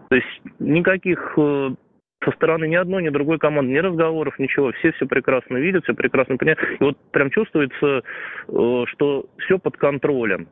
То 0.08 0.16
есть 0.16 0.42
никаких 0.58 1.34
э, 1.36 1.70
со 2.24 2.30
стороны 2.32 2.66
ни 2.68 2.74
одной, 2.74 3.02
ни 3.02 3.08
другой 3.08 3.38
команды, 3.38 3.72
ни 3.72 3.78
разговоров, 3.78 4.38
ничего. 4.38 4.72
Все 4.72 4.92
все 4.92 5.06
прекрасно 5.06 5.56
видят, 5.56 5.84
все 5.84 5.94
прекрасно 5.94 6.36
понимают. 6.36 6.60
И 6.80 6.84
вот 6.84 6.96
прям 7.10 7.30
чувствуется, 7.30 8.02
э, 8.48 8.84
что 8.86 9.26
все 9.38 9.58
под 9.58 9.76
контролем. 9.76 10.48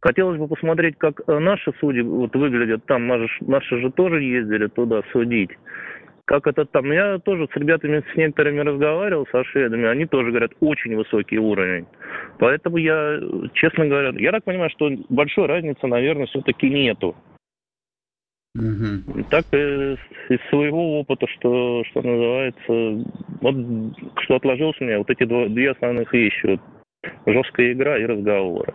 Хотелось 0.00 0.38
бы 0.38 0.46
посмотреть, 0.46 0.96
как 0.98 1.20
э, 1.26 1.38
наши 1.38 1.72
судьи 1.80 2.02
вот 2.02 2.34
выглядят 2.36 2.84
там. 2.86 3.06
Наши, 3.06 3.44
наши 3.44 3.80
же 3.80 3.90
тоже 3.90 4.22
ездили 4.22 4.66
туда 4.68 5.02
судить. 5.12 5.50
Как 6.26 6.46
это 6.48 6.64
там? 6.64 6.90
Я 6.90 7.18
тоже 7.18 7.48
с 7.52 7.56
ребятами, 7.56 8.02
с 8.12 8.16
некоторыми 8.16 8.60
разговаривал, 8.60 9.28
со 9.30 9.44
шведами. 9.44 9.86
Они 9.86 10.06
тоже 10.06 10.30
говорят, 10.30 10.52
очень 10.60 10.96
высокий 10.96 11.38
уровень. 11.38 11.86
Поэтому 12.38 12.78
я, 12.78 13.20
честно 13.54 13.86
говоря, 13.86 14.12
я 14.18 14.32
так 14.32 14.44
понимаю, 14.44 14.70
что 14.70 14.90
большой 15.08 15.46
разницы, 15.46 15.86
наверное, 15.86 16.26
все-таки 16.26 16.68
нету. 16.68 17.14
Угу. 18.56 19.24
Так 19.30 19.44
из, 19.52 19.98
из 20.30 20.38
своего 20.48 21.00
опыта, 21.00 21.26
что, 21.38 21.82
что 21.90 22.02
называется, 22.02 23.10
вот 23.40 23.54
что 24.22 24.36
отложилось 24.36 24.76
у 24.80 24.84
меня, 24.84 24.98
вот 24.98 25.10
эти 25.10 25.24
два, 25.24 25.48
две 25.48 25.70
основных 25.70 26.12
вещи. 26.12 26.46
Вот, 26.46 26.60
жесткая 27.26 27.72
игра 27.72 27.98
и 27.98 28.06
разговоры. 28.06 28.72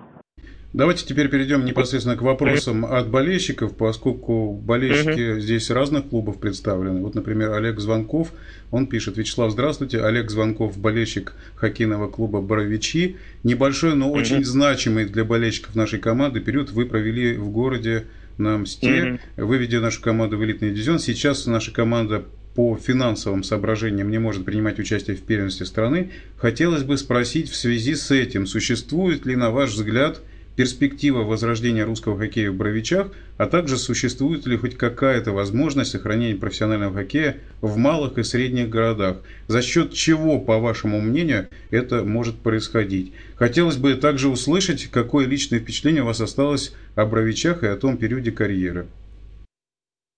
Давайте 0.74 1.06
теперь 1.06 1.28
перейдем 1.28 1.66
непосредственно 1.66 2.16
к 2.16 2.22
вопросам 2.22 2.86
от 2.86 3.10
болельщиков, 3.10 3.76
поскольку 3.76 4.54
болельщики 4.54 5.34
угу. 5.34 5.40
здесь 5.42 5.70
разных 5.70 6.08
клубов 6.08 6.40
представлены. 6.40 7.02
Вот, 7.02 7.14
например, 7.14 7.52
Олег 7.52 7.80
Звонков, 7.80 8.32
он 8.72 8.88
пишет, 8.88 9.18
Вячеслав, 9.18 9.52
здравствуйте, 9.52 10.02
Олег 10.02 10.30
Звонков, 10.30 10.78
болельщик 10.78 11.34
хоккейного 11.56 12.08
клуба 12.08 12.40
«Боровичи». 12.40 13.18
Небольшой, 13.44 13.96
но 13.96 14.10
угу. 14.10 14.20
очень 14.20 14.46
значимый 14.46 15.06
для 15.06 15.26
болельщиков 15.26 15.76
нашей 15.76 16.00
команды 16.00 16.40
период 16.40 16.72
вы 16.72 16.86
провели 16.86 17.36
в 17.36 17.50
городе 17.50 18.06
на 18.42 18.58
Мсте, 18.58 18.88
mm 18.88 19.20
выведя 19.38 19.80
нашу 19.80 20.02
команду 20.02 20.38
в 20.38 20.44
элитный 20.44 20.72
дивизион. 20.72 21.00
Сейчас 21.00 21.46
наша 21.46 21.72
команда 21.72 22.26
по 22.56 22.78
финансовым 22.78 23.44
соображениям 23.44 24.12
не 24.12 24.20
может 24.20 24.44
принимать 24.46 24.80
участие 24.80 25.16
в 25.16 25.22
первенстве 25.22 25.66
страны. 25.66 26.12
Хотелось 26.38 26.84
бы 26.84 26.98
спросить 26.98 27.50
в 27.50 27.56
связи 27.56 27.96
с 27.96 28.12
этим, 28.12 28.46
существует 28.46 29.26
ли, 29.26 29.36
на 29.36 29.52
ваш 29.52 29.72
взгляд, 29.72 30.22
перспектива 30.56 31.24
возрождения 31.24 31.84
русского 31.84 32.18
хоккея 32.18 32.52
в 32.52 32.56
Бровичах, 32.56 33.12
а 33.38 33.48
также 33.48 33.78
существует 33.78 34.46
ли 34.46 34.58
хоть 34.58 34.78
какая-то 34.78 35.32
возможность 35.32 35.92
сохранения 35.92 36.36
профессионального 36.36 36.94
хоккея 36.94 37.38
в 37.62 37.78
малых 37.78 38.18
и 38.18 38.24
средних 38.24 38.70
городах, 38.70 39.18
за 39.48 39.62
счет 39.62 39.94
чего, 39.94 40.40
по 40.40 40.60
вашему 40.60 41.02
мнению, 41.02 41.48
это 41.70 42.04
может 42.04 42.38
происходить. 42.38 43.14
Хотелось 43.36 43.78
бы 43.78 43.96
также 43.96 44.30
услышать, 44.30 44.88
какое 44.88 45.26
личное 45.26 45.60
впечатление 45.60 46.04
у 46.04 46.08
вас 46.08 46.22
осталось 46.22 46.76
о 46.96 47.06
Бровичах 47.06 47.64
и 47.64 47.68
о 47.68 47.76
том 47.76 47.98
периоде 47.98 48.32
карьеры. 48.32 48.88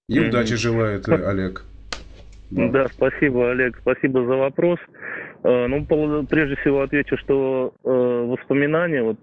И 0.09 0.19
удачи 0.19 0.55
желает 0.55 1.07
Олег. 1.07 1.63
Да. 2.51 2.67
да, 2.67 2.87
спасибо, 2.87 3.51
Олег, 3.51 3.77
спасибо 3.81 4.25
за 4.25 4.35
вопрос. 4.35 4.77
Э, 5.43 5.67
ну, 5.67 5.85
прежде 6.25 6.55
всего 6.57 6.81
отвечу, 6.81 7.17
что 7.17 7.73
э, 7.83 7.89
воспоминания, 7.89 9.01
вот 9.01 9.17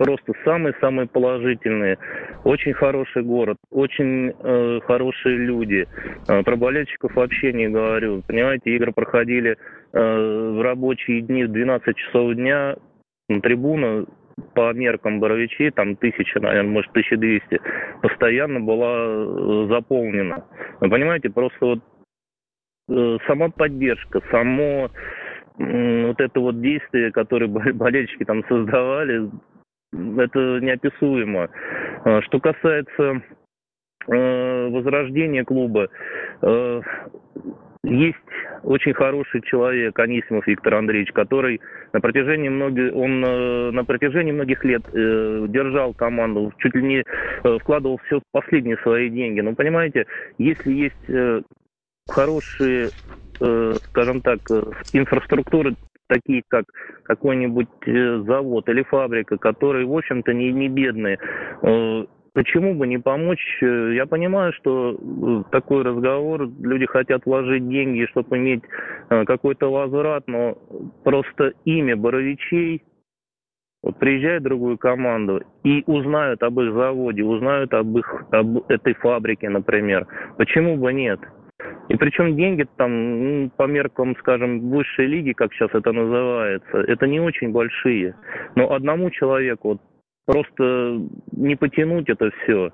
просто 0.00 0.32
самые-самые 0.46 1.08
положительные. 1.08 1.98
Очень 2.44 2.72
хороший 2.72 3.22
город, 3.22 3.58
очень 3.70 4.30
э, 4.30 4.80
хорошие 4.86 5.36
люди. 5.36 5.86
Э, 6.26 6.42
про 6.42 6.56
болельщиков 6.56 7.14
вообще 7.14 7.52
не 7.52 7.68
говорю. 7.68 8.22
Понимаете, 8.26 8.74
игры 8.74 8.92
проходили 8.92 9.58
э, 9.92 9.98
в 9.98 10.62
рабочие 10.62 11.20
дни 11.20 11.44
в 11.44 11.52
12 11.52 11.96
часов 11.96 12.34
дня. 12.34 12.76
На 13.28 13.42
трибуна 13.42 14.06
по 14.54 14.72
меркам 14.72 15.20
Боровичей, 15.20 15.70
там 15.70 15.96
тысяча, 15.96 16.40
наверное, 16.40 16.72
может, 16.72 16.90
1200, 16.92 17.60
постоянно 18.00 18.60
была 18.60 18.96
э, 18.96 19.66
заполнена. 19.68 20.46
Вы 20.80 20.88
понимаете, 20.88 21.28
просто 21.28 21.58
вот 21.60 21.80
э, 22.88 23.18
сама 23.26 23.50
поддержка, 23.50 24.22
само 24.30 24.90
вот 25.58 26.18
это 26.18 26.40
вот 26.40 26.62
действие, 26.62 27.12
которое 27.12 27.48
болельщики 27.74 28.24
там 28.24 28.42
создавали, 28.48 29.28
это 29.92 30.60
неописуемо. 30.60 31.48
А, 32.04 32.22
что 32.22 32.40
касается 32.40 33.22
э, 34.06 34.68
возрождения 34.68 35.44
клуба, 35.44 35.88
э, 36.42 36.80
есть 37.82 38.16
очень 38.62 38.92
хороший 38.92 39.40
человек, 39.42 39.98
Анисимов 39.98 40.46
Виктор 40.46 40.74
Андреевич, 40.74 41.12
который 41.12 41.60
на 41.92 42.00
протяжении 42.00 42.48
многих, 42.48 42.94
он 42.94 43.24
э, 43.24 43.70
на 43.70 43.84
протяжении 43.84 44.32
многих 44.32 44.64
лет 44.64 44.82
держал 44.92 45.94
команду, 45.94 46.52
чуть 46.58 46.74
ли 46.74 46.82
не 46.82 47.58
вкладывал 47.60 47.98
все 48.06 48.20
последние 48.32 48.76
свои 48.78 49.08
деньги. 49.08 49.40
Но 49.40 49.54
понимаете, 49.54 50.06
если 50.38 50.72
есть 50.72 51.42
хорошие, 52.08 52.90
скажем 53.36 54.20
так, 54.20 54.40
инфраструктуры 54.92 55.74
такие 56.10 56.42
как 56.48 56.64
какой-нибудь 57.04 57.68
э, 57.86 58.22
завод 58.26 58.68
или 58.68 58.82
фабрика, 58.82 59.38
которые, 59.38 59.86
в 59.86 59.96
общем-то, 59.96 60.34
не, 60.34 60.52
не 60.52 60.68
бедные, 60.68 61.18
э, 61.62 62.04
Почему 62.32 62.74
бы 62.74 62.86
не 62.86 62.98
помочь? 62.98 63.44
Э, 63.60 63.92
я 63.92 64.06
понимаю, 64.06 64.52
что 64.52 65.44
такой 65.50 65.82
разговор, 65.82 66.48
люди 66.60 66.86
хотят 66.86 67.26
вложить 67.26 67.68
деньги, 67.68 68.06
чтобы 68.10 68.38
иметь 68.38 68.62
какой-то 69.08 69.68
возврат, 69.72 70.28
но 70.28 70.56
просто 71.02 71.54
имя 71.64 71.96
Боровичей, 71.96 72.84
вот 73.82 73.98
приезжает 73.98 74.42
другую 74.42 74.78
команду 74.78 75.42
и 75.64 75.82
узнают 75.86 76.42
об 76.42 76.60
их 76.60 76.72
заводе, 76.72 77.24
узнают 77.24 77.72
об 77.74 77.98
их 77.98 78.24
об 78.30 78.70
этой 78.70 78.94
фабрике, 78.94 79.48
например. 79.48 80.06
Почему 80.36 80.76
бы 80.76 80.92
нет? 80.92 81.18
И 81.90 81.96
причем 81.96 82.36
деньги 82.36 82.64
там, 82.76 83.42
ну, 83.42 83.50
по 83.56 83.64
меркам, 83.64 84.14
скажем, 84.20 84.70
высшей 84.70 85.06
лиги, 85.06 85.32
как 85.32 85.52
сейчас 85.52 85.70
это 85.74 85.90
называется, 85.90 86.78
это 86.86 87.08
не 87.08 87.18
очень 87.18 87.50
большие. 87.50 88.14
Но 88.54 88.72
одному 88.72 89.10
человеку 89.10 89.70
вот 89.70 89.80
просто 90.24 91.00
не 91.32 91.56
потянуть 91.56 92.08
это 92.08 92.30
все. 92.30 92.70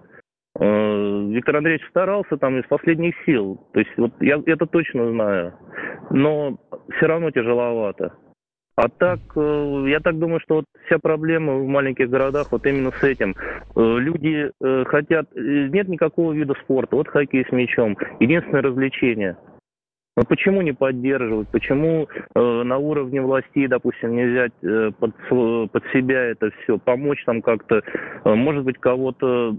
Э, 0.61 1.26
Виктор 1.31 1.57
Андреевич 1.57 1.88
старался 1.88 2.37
там 2.37 2.59
из 2.59 2.66
последних 2.66 3.14
сил. 3.24 3.66
То 3.72 3.81
есть 3.81 3.90
вот 3.96 4.12
я 4.20 4.38
это 4.44 4.66
точно 4.66 5.11
знаю. 5.11 5.55
Но 6.11 6.59
все 6.94 7.07
равно 7.07 7.31
тяжеловато. 7.31 8.12
А 8.76 8.88
так, 8.88 9.20
э, 9.36 9.84
я 9.88 10.00
так 10.00 10.18
думаю, 10.18 10.40
что 10.40 10.56
вот 10.56 10.64
вся 10.86 10.98
проблема 10.98 11.54
в 11.54 11.66
маленьких 11.66 12.10
городах 12.10 12.52
вот 12.52 12.66
именно 12.66 12.90
с 12.90 13.02
этим. 13.02 13.34
Э, 13.74 13.98
люди 13.98 14.50
хотят... 14.86 15.28
Нет 15.34 15.88
никакого 15.88 16.32
вида 16.32 16.54
спорта. 16.62 16.96
Вот 16.96 17.08
хоккей 17.08 17.46
с 17.48 17.52
мячом. 17.52 17.96
Единственное 18.20 18.62
развлечение. 18.62 19.36
Но 20.16 20.24
почему 20.24 20.62
не 20.62 20.72
поддерживать? 20.72 21.48
Почему 21.48 22.06
э, 22.34 22.62
на 22.62 22.78
уровне 22.78 23.20
властей, 23.20 23.66
допустим, 23.66 24.14
не 24.14 24.24
взять 24.24 24.52
э, 24.62 24.90
под, 24.98 25.14
под 25.72 25.84
себя 25.92 26.24
это 26.24 26.50
все, 26.62 26.78
помочь 26.78 27.22
там 27.24 27.42
как-то, 27.42 27.82
э, 28.24 28.34
может 28.34 28.64
быть, 28.64 28.78
кого-то 28.78 29.56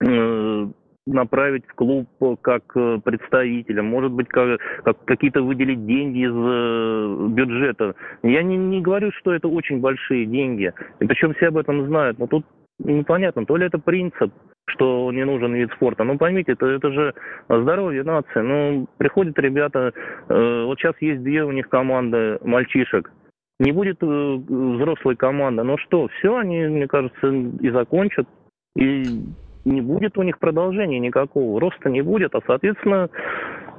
Э, 0.00 0.66
направить 1.12 1.64
в 1.66 1.74
клуб 1.74 2.08
как 2.42 2.62
э, 2.74 2.98
представителя, 3.04 3.82
может 3.82 4.12
быть, 4.12 4.28
как, 4.28 4.60
как 4.84 5.04
какие-то 5.04 5.42
выделить 5.42 5.86
деньги 5.86 6.26
из 6.26 6.34
э, 6.34 7.28
бюджета. 7.34 7.94
Я 8.22 8.42
не, 8.42 8.56
не 8.56 8.80
говорю, 8.80 9.10
что 9.18 9.32
это 9.32 9.48
очень 9.48 9.80
большие 9.80 10.26
деньги, 10.26 10.72
и 11.00 11.06
причем 11.06 11.34
все 11.34 11.48
об 11.48 11.56
этом 11.56 11.86
знают, 11.86 12.18
но 12.18 12.26
тут 12.26 12.44
непонятно, 12.78 13.44
то 13.44 13.56
ли 13.56 13.66
это 13.66 13.78
принцип, 13.78 14.32
что 14.66 15.10
не 15.12 15.24
нужен 15.24 15.54
вид 15.54 15.70
спорта. 15.72 16.04
Ну, 16.04 16.18
поймите, 16.18 16.52
это, 16.52 16.66
это 16.66 16.92
же 16.92 17.14
здоровье 17.48 18.04
нации. 18.04 18.40
Ну, 18.40 18.86
приходят 18.98 19.38
ребята, 19.38 19.92
э, 20.28 20.64
вот 20.64 20.78
сейчас 20.78 20.94
есть 21.00 21.22
две 21.22 21.44
у 21.44 21.52
них 21.52 21.68
команды 21.68 22.38
мальчишек, 22.42 23.10
не 23.58 23.72
будет 23.72 24.02
э, 24.02 24.06
взрослой 24.06 25.16
команды, 25.16 25.62
ну 25.62 25.76
что, 25.78 26.08
все 26.18 26.36
они, 26.36 26.66
мне 26.66 26.86
кажется, 26.86 27.28
и 27.28 27.70
закончат, 27.70 28.28
и 28.76 29.24
не 29.68 29.80
будет 29.80 30.18
у 30.18 30.22
них 30.22 30.38
продолжения 30.38 30.98
никакого, 30.98 31.60
роста 31.60 31.88
не 31.90 32.02
будет, 32.02 32.34
а, 32.34 32.40
соответственно, 32.46 33.08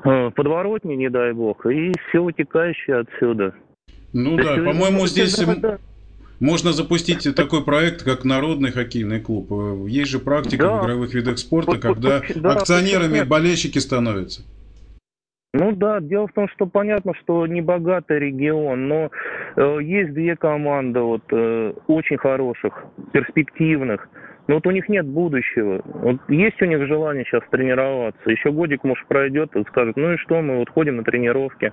э, 0.04 0.32
подворотни, 0.36 0.95
не 0.95 1.10
дай 1.10 1.34
бог, 1.34 1.65
и 1.65 1.91
все 2.10 2.23
вытекающее 2.23 2.99
отсюда. 2.99 3.54
Ну 4.13 4.38
То 4.38 4.43
да, 4.43 4.63
по-моему, 4.63 5.08
здесь 5.08 5.36
да. 5.38 5.78
можно 6.39 6.71
запустить 6.71 7.28
такой 7.36 7.63
проект, 7.63 8.04
как 8.04 8.25
Народный 8.25 8.71
хоккейный 8.71 9.19
клуб. 9.19 9.52
Есть 9.88 10.12
же 10.12 10.19
практика 10.19 10.63
да. 10.63 10.82
в 10.82 10.86
игровых 10.86 11.13
видах 11.13 11.38
спорта, 11.38 11.78
когда 11.78 12.21
да, 12.36 12.54
акционерами 12.54 13.23
болельщики 13.23 13.78
становятся. 13.78 14.43
Ну 15.54 15.71
да, 15.71 15.99
дело 15.99 16.28
в 16.28 16.34
том, 16.34 16.47
что 16.49 16.67
понятно, 16.67 17.13
что 17.15 17.47
не 17.47 17.62
богатый 17.62 18.19
регион, 18.19 18.88
но 18.88 19.10
э, 19.56 19.80
есть 19.82 20.13
две 20.13 20.36
команды 20.36 20.99
вот 20.99 21.23
э, 21.32 21.73
очень 21.88 22.17
хороших, 22.17 22.86
перспективных. 23.12 24.08
Но 24.49 24.55
вот 24.55 24.65
у 24.65 24.71
них 24.71 24.89
нет 24.89 25.05
будущего. 25.05 25.79
Вот 25.85 26.17
есть 26.27 26.59
у 26.59 26.65
них 26.65 26.83
желание 26.88 27.23
сейчас 27.23 27.43
тренироваться. 27.51 28.31
Еще 28.31 28.51
годик, 28.51 28.83
может, 28.83 29.05
пройдет 29.05 29.55
и 29.55 29.63
скажут, 29.65 29.95
ну 29.95 30.13
и 30.13 30.17
что, 30.17 30.41
мы 30.41 30.57
вот 30.57 30.71
ходим 30.71 30.97
на 30.97 31.03
тренировки. 31.03 31.71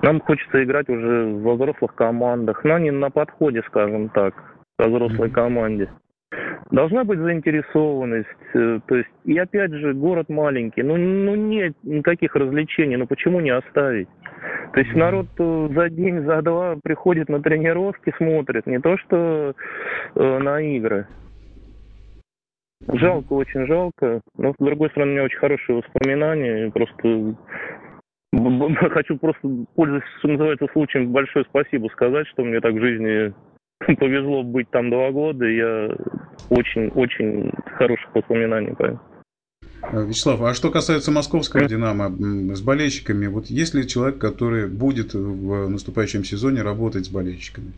Нам 0.00 0.22
хочется 0.22 0.64
играть 0.64 0.88
уже 0.88 1.26
в 1.26 1.54
взрослых 1.54 1.94
командах. 1.94 2.64
Но 2.64 2.76
они 2.76 2.90
на 2.90 3.10
подходе, 3.10 3.62
скажем 3.66 4.08
так, 4.08 4.34
к 4.78 4.82
взрослой 4.82 5.28
команде. 5.28 5.90
Должна 6.70 7.04
быть 7.04 7.18
заинтересованность. 7.18 8.28
Э, 8.54 8.80
то 8.86 8.96
есть, 8.96 9.10
и 9.26 9.36
опять 9.36 9.72
же, 9.74 9.92
город 9.92 10.30
маленький. 10.30 10.82
Ну, 10.82 10.96
ну 10.96 11.34
нет 11.34 11.76
никаких 11.82 12.34
развлечений. 12.34 12.96
Ну 12.96 13.06
почему 13.06 13.40
не 13.40 13.50
оставить? 13.50 14.08
То 14.72 14.80
есть 14.80 14.94
народ 14.94 15.26
э, 15.38 15.68
за 15.74 15.90
день, 15.90 16.22
за 16.22 16.40
два 16.40 16.76
приходит 16.82 17.28
на 17.28 17.42
тренировки, 17.42 18.14
смотрит. 18.16 18.66
Не 18.66 18.80
то, 18.80 18.96
что 18.96 19.54
э, 20.14 20.38
на 20.38 20.62
игры. 20.62 21.06
Жалко, 22.88 23.32
очень 23.32 23.66
жалко. 23.66 24.20
Но, 24.36 24.52
с 24.52 24.56
другой 24.58 24.90
стороны, 24.90 25.12
у 25.12 25.14
меня 25.14 25.24
очень 25.24 25.38
хорошие 25.38 25.76
воспоминания. 25.76 26.70
Просто 26.70 27.36
хочу 28.90 29.16
просто, 29.18 29.48
пользуясь, 29.74 30.02
что 30.18 30.28
называется, 30.28 30.66
случаем, 30.72 31.12
большое 31.12 31.44
спасибо 31.48 31.88
сказать, 31.92 32.26
что 32.28 32.44
мне 32.44 32.60
так 32.60 32.74
в 32.74 32.80
жизни 32.80 33.32
повезло 33.98 34.42
быть 34.42 34.70
там 34.70 34.90
два 34.90 35.10
года. 35.10 35.46
Я 35.46 35.96
очень-очень 36.50 37.52
хороших 37.78 38.14
воспоминаний. 38.14 38.74
Поэтому. 38.76 39.00
Вячеслав, 39.92 40.40
а 40.42 40.54
что 40.54 40.70
касается 40.70 41.10
московского 41.10 41.66
«Динамо» 41.66 42.08
с 42.54 42.62
болельщиками, 42.62 43.26
вот 43.26 43.46
есть 43.46 43.74
ли 43.74 43.86
человек, 43.86 44.18
который 44.18 44.66
будет 44.66 45.12
в 45.12 45.68
наступающем 45.68 46.24
сезоне 46.24 46.62
работать 46.62 47.04
с 47.04 47.10
болельщиками? 47.10 47.72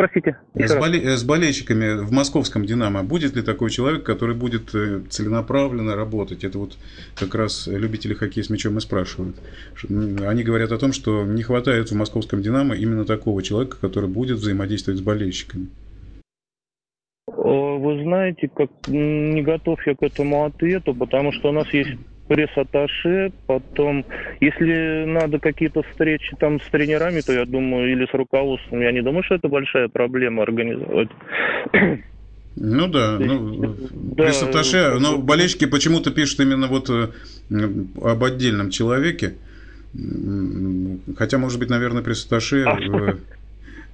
Простите? 0.00 0.36
С, 0.54 0.74
боле... 0.74 1.16
с 1.16 1.24
болельщиками 1.24 2.02
в 2.02 2.10
московском 2.10 2.64
«Динамо» 2.64 3.02
будет 3.02 3.36
ли 3.36 3.42
такой 3.42 3.70
человек, 3.70 4.02
который 4.02 4.34
будет 4.34 4.74
э, 4.74 5.02
целенаправленно 5.10 5.94
работать? 5.94 6.42
Это 6.42 6.58
вот 6.58 6.78
как 7.14 7.34
раз 7.34 7.66
любители 7.66 8.14
хоккея 8.14 8.42
с 8.42 8.50
мячом 8.50 8.78
и 8.78 8.80
спрашивают. 8.80 9.36
Они 9.88 10.42
говорят 10.42 10.72
о 10.72 10.78
том, 10.78 10.92
что 10.92 11.24
не 11.24 11.42
хватает 11.42 11.90
в 11.90 11.94
московском 11.94 12.40
«Динамо» 12.40 12.74
именно 12.74 13.04
такого 13.04 13.42
человека, 13.42 13.76
который 13.78 14.08
будет 14.08 14.38
взаимодействовать 14.38 15.00
с 15.00 15.02
болельщиками. 15.02 15.68
Вы 17.26 18.02
знаете, 18.02 18.48
как 18.48 18.70
не 18.88 19.42
готов 19.42 19.86
я 19.86 19.94
к 19.94 20.02
этому 20.02 20.44
ответу, 20.44 20.94
потому 20.94 21.32
что 21.32 21.50
у 21.50 21.52
нас 21.52 21.68
есть 21.72 21.90
пресс-атташе, 22.30 23.32
потом, 23.46 24.04
если 24.40 25.04
надо 25.04 25.40
какие-то 25.40 25.82
встречи 25.82 26.36
там 26.38 26.60
с 26.60 26.64
тренерами, 26.70 27.22
то 27.22 27.32
я 27.32 27.44
думаю, 27.44 27.90
или 27.90 28.06
с 28.06 28.14
руководством, 28.14 28.80
я 28.80 28.92
не 28.92 29.02
думаю, 29.02 29.24
что 29.24 29.34
это 29.34 29.48
большая 29.48 29.88
проблема 29.88 30.44
организовать. 30.44 31.08
Ну 32.56 32.86
да, 32.88 33.16
ну, 33.18 33.76
да, 33.92 34.24
пресс-атташе, 34.24 34.98
но 35.00 35.18
болельщики 35.18 35.66
почему-то 35.66 36.10
пишут 36.10 36.40
именно 36.40 36.68
вот 36.68 36.88
э, 36.90 37.08
об 38.02 38.24
отдельном 38.24 38.70
человеке, 38.70 39.34
хотя, 41.16 41.38
может 41.38 41.58
быть, 41.58 41.70
наверное, 41.70 42.02
пресс-атташе... 42.02 42.64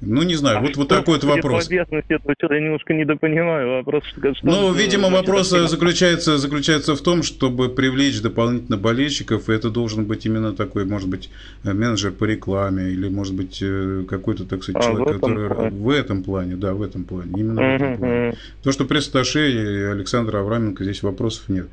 А 0.02 0.04
ну, 0.04 0.22
не 0.22 0.34
знаю, 0.34 0.60
вот, 0.60 0.76
вот 0.76 0.88
такой 0.88 1.14
вот 1.14 1.24
вопрос. 1.24 1.70
Я 1.70 1.86
немножко 1.90 2.92
недопонимаю 2.92 3.78
вопрос. 3.78 4.04
Что, 4.04 4.32
ну, 4.42 4.72
видимо, 4.72 5.10
вопрос 5.10 5.48
заключается, 5.48 6.38
заключается 6.38 6.94
в 6.94 7.00
том, 7.00 7.22
чтобы 7.22 7.68
привлечь 7.68 8.20
дополнительно 8.20 8.76
болельщиков, 8.76 9.48
и 9.48 9.52
это 9.52 9.70
должен 9.70 10.04
быть 10.04 10.26
именно 10.26 10.52
такой, 10.52 10.84
может 10.84 11.08
быть, 11.08 11.30
менеджер 11.64 12.12
по 12.12 12.24
рекламе, 12.24 12.90
или, 12.90 13.08
может 13.08 13.34
быть, 13.34 13.58
э, 13.62 14.04
какой-то, 14.08 14.44
так 14.44 14.62
сказать, 14.62 14.82
а, 14.82 14.90
человек, 14.90 15.16
в 15.16 15.20
который 15.20 15.48
плане. 15.48 15.70
в 15.70 15.90
этом 15.90 16.22
плане, 16.22 16.56
да, 16.56 16.74
в 16.74 16.82
этом 16.82 17.04
плане, 17.04 17.32
именно 17.36 17.62
в 17.62 17.74
этом 17.74 17.96
плане. 17.96 18.36
То, 18.62 18.72
что 18.72 18.84
пресс-таше 18.84 19.92
Александра 19.92 20.40
Авраменко, 20.40 20.84
здесь 20.84 21.02
вопросов 21.02 21.48
нет. 21.48 21.68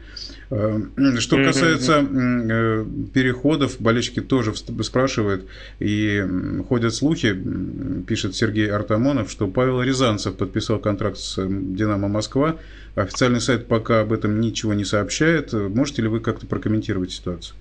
А, 0.55 0.79
что 1.19 1.37
касается 1.37 1.99
uh-huh. 1.99 3.09
переходов, 3.11 3.77
болельщики 3.79 4.21
тоже 4.21 4.53
спрашивают, 4.55 5.47
и 5.79 6.23
ходят 6.67 6.93
слухи, 6.93 7.35
пишет 8.07 8.35
Сергей 8.35 8.69
Артамонов, 8.69 9.31
что 9.31 9.47
Павел 9.47 9.81
Рязанцев 9.81 10.35
подписал 10.35 10.77
контракт 10.77 11.17
с 11.17 11.43
«Динамо 11.43 12.07
Москва». 12.07 12.57
Официальный 12.95 13.41
сайт 13.41 13.67
пока 13.67 14.01
об 14.01 14.13
этом 14.13 14.39
ничего 14.39 14.75
не 14.75 14.85
сообщает. 14.85 15.53
Можете 15.53 16.03
ли 16.03 16.07
вы 16.07 16.19
как-то 16.19 16.45
прокомментировать 16.45 17.11
ситуацию? 17.11 17.55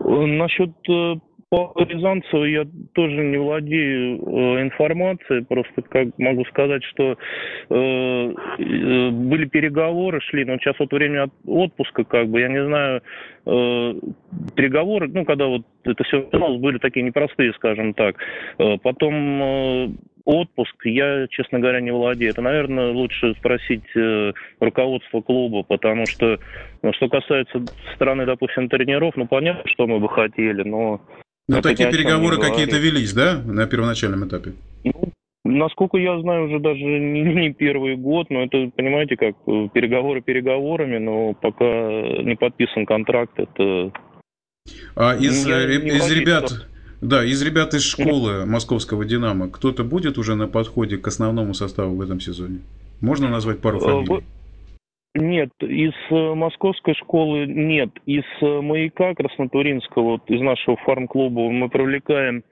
Насчет 0.00 0.70
э, 0.88 1.16
по 1.50 1.72
Рязанцеву 1.76 2.44
я 2.44 2.66
тоже 2.92 3.24
не 3.24 3.38
владею 3.38 4.18
э, 4.18 4.62
информацией, 4.62 5.44
просто 5.44 5.80
как 5.82 6.08
могу 6.18 6.44
сказать, 6.46 6.84
что 6.84 7.12
э, 7.12 7.14
э, 7.74 9.10
были 9.10 9.46
переговоры, 9.46 10.20
шли, 10.20 10.44
но 10.44 10.58
сейчас 10.58 10.78
вот 10.78 10.92
время 10.92 11.30
отпуска, 11.46 12.04
как 12.04 12.28
бы, 12.28 12.40
я 12.40 12.48
не 12.48 12.62
знаю, 12.64 13.02
э, 13.46 13.94
переговоры, 14.56 15.08
ну, 15.08 15.24
когда 15.24 15.46
вот 15.46 15.62
это 15.84 16.04
все 16.04 16.28
были 16.58 16.78
такие 16.78 17.02
непростые, 17.02 17.54
скажем 17.54 17.94
так. 17.94 18.16
Э, 18.58 18.76
потом 18.82 19.42
э, 19.42 19.88
отпуск, 20.26 20.84
я, 20.84 21.26
честно 21.28 21.60
говоря, 21.60 21.80
не 21.80 21.90
владею. 21.90 22.32
Это, 22.32 22.42
наверное, 22.42 22.92
лучше 22.92 23.34
спросить 23.38 23.86
э, 23.96 24.32
руководство 24.60 25.22
клуба, 25.22 25.62
потому 25.62 26.04
что, 26.06 26.38
ну, 26.82 26.92
что 26.92 27.08
касается 27.08 27.64
стороны, 27.94 28.26
допустим, 28.26 28.68
тренеров, 28.68 29.16
ну, 29.16 29.26
понятно, 29.26 29.62
что 29.66 29.86
мы 29.86 29.98
бы 29.98 30.10
хотели, 30.10 30.62
но... 30.68 31.00
Но 31.48 31.62
такие 31.62 31.90
переговоры 31.90 32.38
какие-то 32.38 32.76
велись, 32.76 33.12
да, 33.12 33.42
на 33.44 33.66
первоначальном 33.66 34.28
этапе? 34.28 34.52
Ну, 34.84 35.12
насколько 35.44 35.96
я 35.96 36.20
знаю, 36.20 36.46
уже 36.46 36.60
даже 36.60 36.80
не, 36.80 37.22
не 37.22 37.52
первый 37.52 37.96
год, 37.96 38.28
но 38.30 38.42
это, 38.44 38.70
понимаете, 38.76 39.16
как 39.16 39.34
переговоры 39.72 40.20
переговорами, 40.20 40.98
но 40.98 41.32
пока 41.32 41.64
не 41.64 42.36
подписан 42.36 42.84
контракт, 42.84 43.32
это... 43.38 43.92
А 44.94 45.16
из, 45.16 45.46
ну, 45.46 45.50
я, 45.50 45.64
из 45.64 46.10
ребят... 46.12 46.50
Что 46.50 46.68
да, 47.00 47.24
из 47.24 47.40
ребят 47.42 47.74
из 47.74 47.84
школы 47.84 48.44
московского 48.44 49.04
«Динамо» 49.04 49.48
кто-то 49.48 49.84
будет 49.84 50.18
уже 50.18 50.34
на 50.34 50.48
подходе 50.48 50.96
к 50.96 51.06
основному 51.06 51.54
составу 51.54 51.94
в 51.94 52.00
этом 52.00 52.18
сезоне? 52.18 52.58
Можно 53.00 53.28
назвать 53.28 53.60
пару 53.60 53.78
э, 53.78 53.80
фамилий? 53.80 54.24
Нет, 55.20 55.50
из 55.60 55.92
э, 56.10 56.34
московской 56.34 56.94
школы 56.94 57.44
нет. 57.46 57.90
Из 58.06 58.22
э, 58.40 58.60
«Маяка» 58.60 59.14
Краснотуринского, 59.14 60.02
вот 60.02 60.30
из 60.30 60.40
нашего 60.40 60.76
фарм-клуба 60.76 61.50
мы 61.50 61.68
привлекаем 61.68 62.44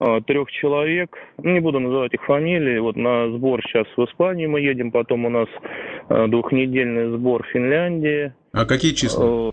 а, 0.00 0.20
трех 0.20 0.50
человек, 0.50 1.16
не 1.38 1.60
буду 1.60 1.78
называть 1.80 2.14
их 2.14 2.24
фамилии, 2.24 2.78
вот 2.78 2.96
на 2.96 3.30
сбор 3.30 3.60
сейчас 3.62 3.86
в 3.96 4.04
Испанию 4.04 4.50
мы 4.50 4.60
едем, 4.60 4.90
потом 4.90 5.26
у 5.26 5.28
нас 5.28 5.48
а, 6.08 6.26
двухнедельный 6.26 7.16
сбор 7.16 7.44
в 7.44 7.50
Финляндии. 7.50 8.32
А 8.52 8.64
какие 8.64 8.94
числа? 8.94 9.52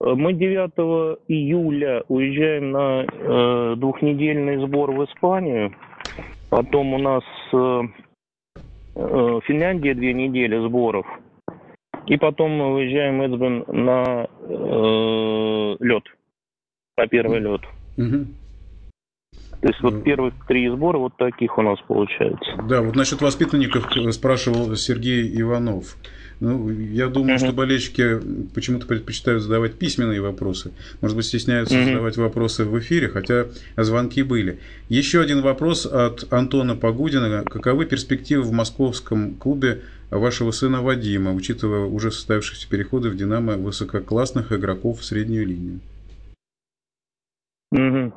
Мы 0.00 0.34
9 0.34 1.18
июля 1.28 2.04
уезжаем 2.08 2.72
на 2.72 3.06
э, 3.06 3.76
двухнедельный 3.76 4.58
сбор 4.66 4.90
в 4.90 5.04
Испанию. 5.04 5.74
Потом 6.50 6.92
у 6.92 6.98
нас 6.98 7.22
э, 7.54 7.56
э, 7.56 7.82
Финляндия 8.94 9.94
две 9.94 10.12
недели 10.12 10.56
сборов. 10.66 11.06
И 12.06 12.16
потом 12.16 12.52
мы 12.52 12.74
уезжаем 12.74 13.18
в 13.18 13.22
Эдсбен 13.22 13.64
на 13.68 14.28
э, 14.40 15.76
лед, 15.80 16.04
на 16.96 17.06
первый 17.06 17.40
лед. 17.40 17.62
Угу. 17.96 18.26
То 19.62 19.68
есть 19.68 19.80
вот 19.80 20.04
первых 20.04 20.34
три 20.46 20.68
сбора 20.68 20.98
вот 20.98 21.16
таких 21.16 21.56
у 21.56 21.62
нас 21.62 21.80
получается. 21.88 22.62
Да, 22.68 22.82
вот 22.82 22.94
насчет 22.94 23.22
воспитанников 23.22 23.90
спрашивал 24.12 24.74
Сергей 24.76 25.40
Иванов. 25.40 25.96
Ну, 26.40 26.70
я 26.70 27.08
думаю, 27.08 27.36
uh-huh. 27.36 27.44
что 27.44 27.52
болельщики 27.52 28.20
почему-то 28.54 28.86
предпочитают 28.86 29.42
задавать 29.42 29.74
письменные 29.74 30.20
вопросы. 30.20 30.72
Может 31.00 31.16
быть, 31.16 31.26
стесняются 31.26 31.76
uh-huh. 31.76 31.86
задавать 31.86 32.16
вопросы 32.16 32.64
в 32.64 32.78
эфире, 32.78 33.08
хотя 33.08 33.46
звонки 33.76 34.22
были. 34.22 34.58
Еще 34.88 35.20
один 35.20 35.42
вопрос 35.42 35.86
от 35.86 36.32
Антона 36.32 36.76
Погудина. 36.76 37.44
Каковы 37.44 37.86
перспективы 37.86 38.42
в 38.42 38.52
московском 38.52 39.34
клубе 39.34 39.82
вашего 40.10 40.50
сына 40.50 40.82
Вадима, 40.82 41.32
учитывая 41.32 41.86
уже 41.86 42.10
состоявшиеся 42.10 42.68
переходы 42.68 43.10
в 43.10 43.16
«Динамо» 43.16 43.56
высококлассных 43.56 44.52
игроков 44.52 45.00
в 45.00 45.04
среднюю 45.04 45.46
линию? 45.46 45.80
Угу. 47.72 48.12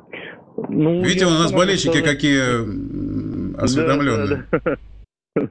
Ну, 0.70 1.04
Видите, 1.04 1.26
у 1.26 1.30
нас 1.30 1.52
болельщики 1.52 1.98
сказать... 1.98 2.04
какие 2.04 3.62
осведомленные. 3.62 4.44
Да, 4.50 4.60
да, 4.64 4.78
да. 5.36 5.48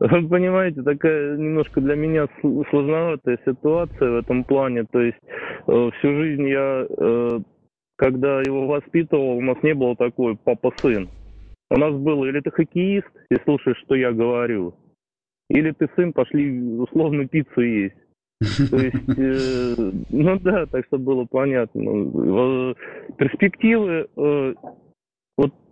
Понимаете, 0.30 0.82
такая 0.82 1.36
немножко 1.36 1.80
для 1.80 1.94
меня 1.94 2.26
сложноватая 2.70 3.38
ситуация 3.44 4.10
в 4.10 4.16
этом 4.16 4.44
плане. 4.44 4.84
То 4.84 5.00
есть 5.00 5.18
э, 5.66 5.90
всю 5.98 6.14
жизнь 6.16 6.48
я, 6.48 6.86
э, 6.88 7.40
когда 7.96 8.40
его 8.40 8.66
воспитывал, 8.66 9.36
у 9.36 9.42
нас 9.42 9.62
не 9.62 9.74
было 9.74 9.94
такой 9.96 10.36
папа-сын. 10.36 11.08
У 11.70 11.76
нас 11.76 11.94
было 11.94 12.24
или 12.24 12.40
ты 12.40 12.50
хоккеист 12.50 13.08
и 13.30 13.36
слушаешь, 13.44 13.78
что 13.84 13.94
я 13.94 14.10
говорю, 14.12 14.74
или 15.50 15.72
ты 15.72 15.86
сын, 15.96 16.14
пошли 16.14 16.78
условно 16.78 17.28
пиццу 17.28 17.60
есть. 17.60 17.96
То 18.70 18.78
есть, 18.78 19.18
э, 19.18 19.92
ну 20.08 20.38
да, 20.40 20.64
так 20.64 20.86
что 20.86 20.96
было 20.96 21.26
понятно. 21.26 21.82
Э, 21.82 22.74
перспективы, 23.18 24.08
э, 24.16 24.54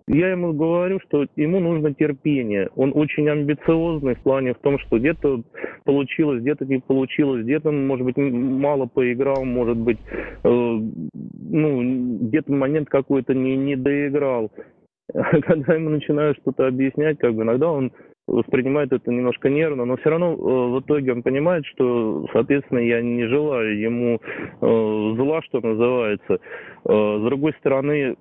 я 0.08 0.30
ему 0.30 0.52
говорю, 0.52 1.00
что 1.00 1.26
ему 1.36 1.60
нужно 1.60 1.94
терпение. 1.94 2.70
Он 2.76 2.92
очень 2.94 3.28
амбициозный 3.28 4.14
в 4.14 4.22
плане 4.22 4.54
в 4.54 4.58
том, 4.58 4.78
что 4.78 4.98
где-то 4.98 5.42
получилось, 5.84 6.40
где-то 6.40 6.64
не 6.64 6.80
получилось, 6.80 7.44
где-то, 7.44 7.70
может 7.70 8.04
быть, 8.06 8.16
мало 8.16 8.86
поиграл, 8.86 9.44
может 9.44 9.76
быть, 9.76 9.98
э, 10.44 10.48
ну, 10.48 12.18
где-то 12.22 12.52
момент 12.52 12.88
какой-то 12.88 13.34
не, 13.34 13.56
не 13.56 13.76
доиграл. 13.76 14.50
Когда 15.12 15.74
ему 15.74 15.90
начинаю 15.90 16.34
что-то 16.34 16.66
объяснять, 16.66 17.18
как 17.18 17.34
бы 17.34 17.42
иногда 17.42 17.70
он 17.70 17.92
воспринимает 18.26 18.92
это 18.92 19.10
немножко 19.10 19.48
нервно, 19.48 19.84
но 19.84 19.96
все 19.96 20.10
равно 20.10 20.32
э, 20.32 20.36
в 20.36 20.80
итоге 20.80 21.12
он 21.12 21.22
понимает, 21.22 21.64
что, 21.66 22.26
соответственно, 22.32 22.80
я 22.80 23.00
не 23.00 23.26
желаю 23.26 23.78
ему 23.78 24.20
э, 24.60 25.16
зла, 25.16 25.42
что 25.42 25.60
называется. 25.60 26.34
Э, 26.34 27.18
с 27.20 27.24
другой 27.24 27.54
стороны, 27.58 28.16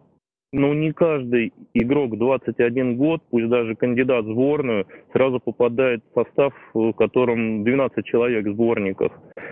ну, 0.54 0.74
не 0.74 0.94
каждый 0.94 1.54
игрок 1.74 2.18
21 2.18 2.96
год, 2.96 3.22
пусть 3.30 3.50
даже 3.50 3.76
кандидат 3.76 4.26
в 4.26 4.32
сборную, 4.32 4.88
сразу 5.12 5.40
попадает 5.40 6.04
в 6.12 6.14
состав, 6.14 6.54
в 6.74 6.94
котором 6.94 7.64
12 7.64 8.06
человек 8.06 8.46
в 8.46 8.54
сборниках. 8.54 9.12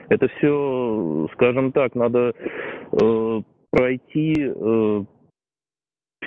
Это 0.09 0.27
все, 0.37 1.27
скажем 1.33 1.71
так, 1.71 1.95
надо 1.95 2.33
э, 2.91 3.41
пройти 3.71 4.35
э, 4.37 5.03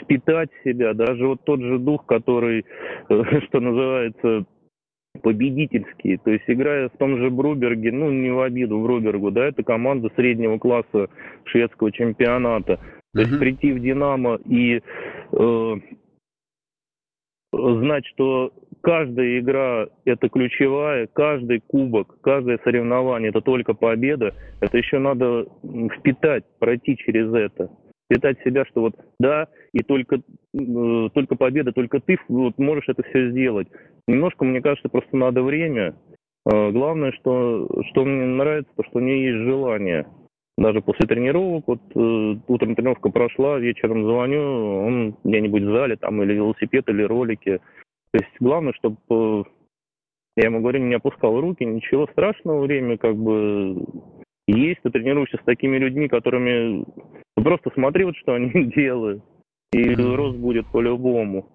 впитать 0.02 0.50
себя, 0.64 0.94
даже 0.94 1.26
вот 1.26 1.44
тот 1.44 1.60
же 1.60 1.78
дух, 1.78 2.04
который, 2.06 2.66
что 3.48 3.60
называется, 3.60 4.44
победительский. 5.22 6.18
То 6.18 6.30
есть 6.30 6.44
играя 6.46 6.88
в 6.88 6.96
том 6.98 7.18
же 7.18 7.30
Бруберге, 7.30 7.90
ну 7.92 8.10
не 8.10 8.30
в 8.30 8.40
обиду 8.40 8.80
Брубергу, 8.80 9.30
да, 9.30 9.46
это 9.46 9.62
команда 9.62 10.10
среднего 10.14 10.58
класса 10.58 11.08
шведского 11.44 11.90
чемпионата. 11.90 12.78
То 13.14 13.20
есть 13.20 13.38
прийти 13.38 13.72
в 13.72 13.80
Динамо 13.80 14.36
и 14.44 14.80
э, 15.32 15.74
знать, 17.52 18.06
что 18.06 18.52
каждая 18.82 19.38
игра 19.40 19.88
это 20.04 20.28
ключевая, 20.28 21.06
каждый 21.06 21.60
кубок, 21.60 22.20
каждое 22.20 22.58
соревнование 22.64 23.30
это 23.30 23.40
только 23.40 23.74
победа, 23.74 24.34
это 24.60 24.76
еще 24.76 24.98
надо 24.98 25.46
впитать, 25.98 26.44
пройти 26.58 26.96
через 26.96 27.32
это 27.32 27.70
питать 28.08 28.38
себя, 28.42 28.64
что 28.64 28.80
вот 28.80 28.94
да, 29.20 29.48
и 29.72 29.82
только, 29.82 30.16
э, 30.16 31.08
только 31.14 31.36
победа, 31.36 31.72
только 31.72 32.00
ты 32.00 32.18
вот, 32.28 32.58
можешь 32.58 32.88
это 32.88 33.02
все 33.04 33.30
сделать. 33.30 33.68
Немножко, 34.06 34.44
мне 34.44 34.60
кажется, 34.60 34.88
просто 34.88 35.16
надо 35.16 35.42
время. 35.42 35.94
Э, 36.50 36.70
главное, 36.70 37.12
что, 37.12 37.68
что 37.90 38.04
мне 38.04 38.24
нравится, 38.24 38.72
то, 38.76 38.82
что 38.84 38.98
у 38.98 39.02
нее 39.02 39.30
есть 39.30 39.44
желание. 39.44 40.06
Даже 40.58 40.80
после 40.82 41.06
тренировок, 41.06 41.68
вот 41.68 41.80
э, 41.94 42.36
утром 42.48 42.74
тренировка 42.74 43.10
прошла, 43.10 43.60
вечером 43.60 44.02
звоню, 44.02 44.40
он 44.84 45.16
где-нибудь 45.22 45.62
в 45.62 45.72
зале, 45.72 45.96
там, 45.96 46.20
или 46.20 46.34
велосипед, 46.34 46.88
или 46.88 47.04
ролики. 47.04 47.60
То 48.10 48.18
есть 48.18 48.34
главное, 48.40 48.72
чтобы 48.72 48.96
э, 49.08 49.44
я 50.36 50.46
ему 50.46 50.60
говорю, 50.60 50.80
не 50.80 50.96
опускал 50.96 51.40
руки, 51.40 51.64
ничего 51.64 52.08
страшного, 52.08 52.60
время 52.62 52.98
как 52.98 53.14
бы 53.14 53.84
есть, 54.48 54.82
ты 54.82 54.90
тренируешься 54.90 55.38
с 55.40 55.44
такими 55.44 55.78
людьми, 55.78 56.08
которыми 56.08 56.84
просто 57.36 57.70
смотри, 57.74 58.02
вот 58.02 58.16
что 58.16 58.34
они 58.34 58.50
делают, 58.76 59.22
и 59.72 59.94
рост 59.94 60.38
будет 60.38 60.66
по-любому. 60.72 61.46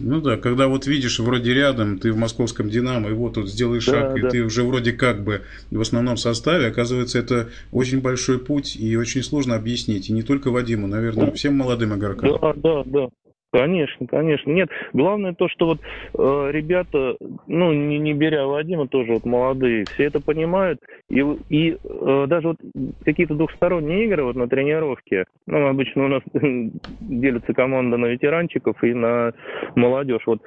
Ну 0.00 0.20
да, 0.20 0.36
когда 0.36 0.68
вот 0.68 0.86
видишь 0.86 1.18
вроде 1.20 1.54
рядом, 1.54 1.98
ты 1.98 2.12
в 2.12 2.16
московском 2.16 2.68
«Динамо», 2.68 3.10
и 3.10 3.12
вот 3.12 3.34
тут 3.34 3.48
сделай 3.48 3.80
шаг, 3.80 4.14
да, 4.14 4.18
и 4.18 4.22
да. 4.22 4.30
ты 4.30 4.42
уже 4.42 4.62
вроде 4.62 4.92
как 4.92 5.22
бы 5.22 5.42
в 5.70 5.80
основном 5.80 6.16
составе, 6.16 6.66
оказывается, 6.66 7.18
это 7.18 7.48
очень 7.72 8.00
большой 8.00 8.38
путь 8.38 8.76
и 8.76 8.96
очень 8.96 9.22
сложно 9.22 9.54
объяснить. 9.54 10.10
И 10.10 10.12
не 10.12 10.22
только 10.22 10.50
Вадиму, 10.50 10.86
наверное, 10.86 11.30
всем 11.32 11.56
молодым 11.56 11.94
игрокам. 11.94 12.38
Да, 12.40 12.52
да, 12.54 12.84
да. 12.84 13.08
Конечно, 13.54 14.08
конечно. 14.08 14.50
Нет, 14.50 14.68
главное 14.92 15.32
то, 15.32 15.48
что 15.48 15.66
вот 15.66 15.80
э, 15.80 16.48
ребята, 16.50 17.16
ну, 17.46 17.72
не, 17.72 18.00
не 18.00 18.12
беря 18.12 18.48
Вадима, 18.48 18.88
тоже 18.88 19.12
вот 19.12 19.24
молодые, 19.24 19.86
все 19.94 20.06
это 20.06 20.18
понимают. 20.18 20.80
И, 21.08 21.20
и 21.20 21.70
э, 21.70 22.24
даже 22.26 22.48
вот 22.48 22.56
какие-то 23.04 23.36
двухсторонние 23.36 24.06
игры 24.06 24.24
вот 24.24 24.34
на 24.34 24.48
тренировке, 24.48 25.26
ну, 25.46 25.68
обычно 25.68 26.06
у 26.06 26.08
нас 26.08 26.22
делится 26.32 27.54
команда 27.54 27.96
на 27.96 28.06
ветеранчиков 28.06 28.82
и 28.82 28.92
на 28.92 29.32
молодежь. 29.76 30.26
Вот 30.26 30.42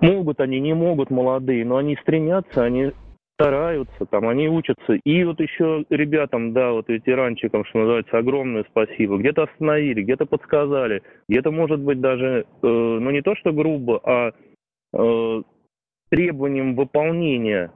могут 0.00 0.40
они, 0.40 0.58
не 0.58 0.74
могут 0.74 1.10
молодые, 1.10 1.64
но 1.64 1.76
они 1.76 1.96
стремятся, 2.02 2.64
они 2.64 2.90
стараются, 3.36 4.06
там 4.06 4.28
они 4.28 4.48
учатся. 4.48 4.94
И 5.04 5.24
вот 5.24 5.40
еще 5.40 5.84
ребятам, 5.90 6.52
да, 6.52 6.72
вот 6.72 6.88
ветеранчикам, 6.88 7.64
что 7.66 7.78
называется, 7.80 8.18
огромное 8.18 8.64
спасибо. 8.70 9.18
Где-то 9.18 9.44
остановили, 9.44 10.02
где-то 10.02 10.24
подсказали, 10.24 11.02
где-то, 11.28 11.50
может 11.50 11.80
быть, 11.80 12.00
даже, 12.00 12.46
э, 12.62 12.66
ну 12.66 13.10
не 13.10 13.20
то 13.20 13.36
что 13.36 13.52
грубо, 13.52 14.00
а 14.02 14.32
э, 14.94 15.42
требованием 16.10 16.74
выполнения 16.74 17.72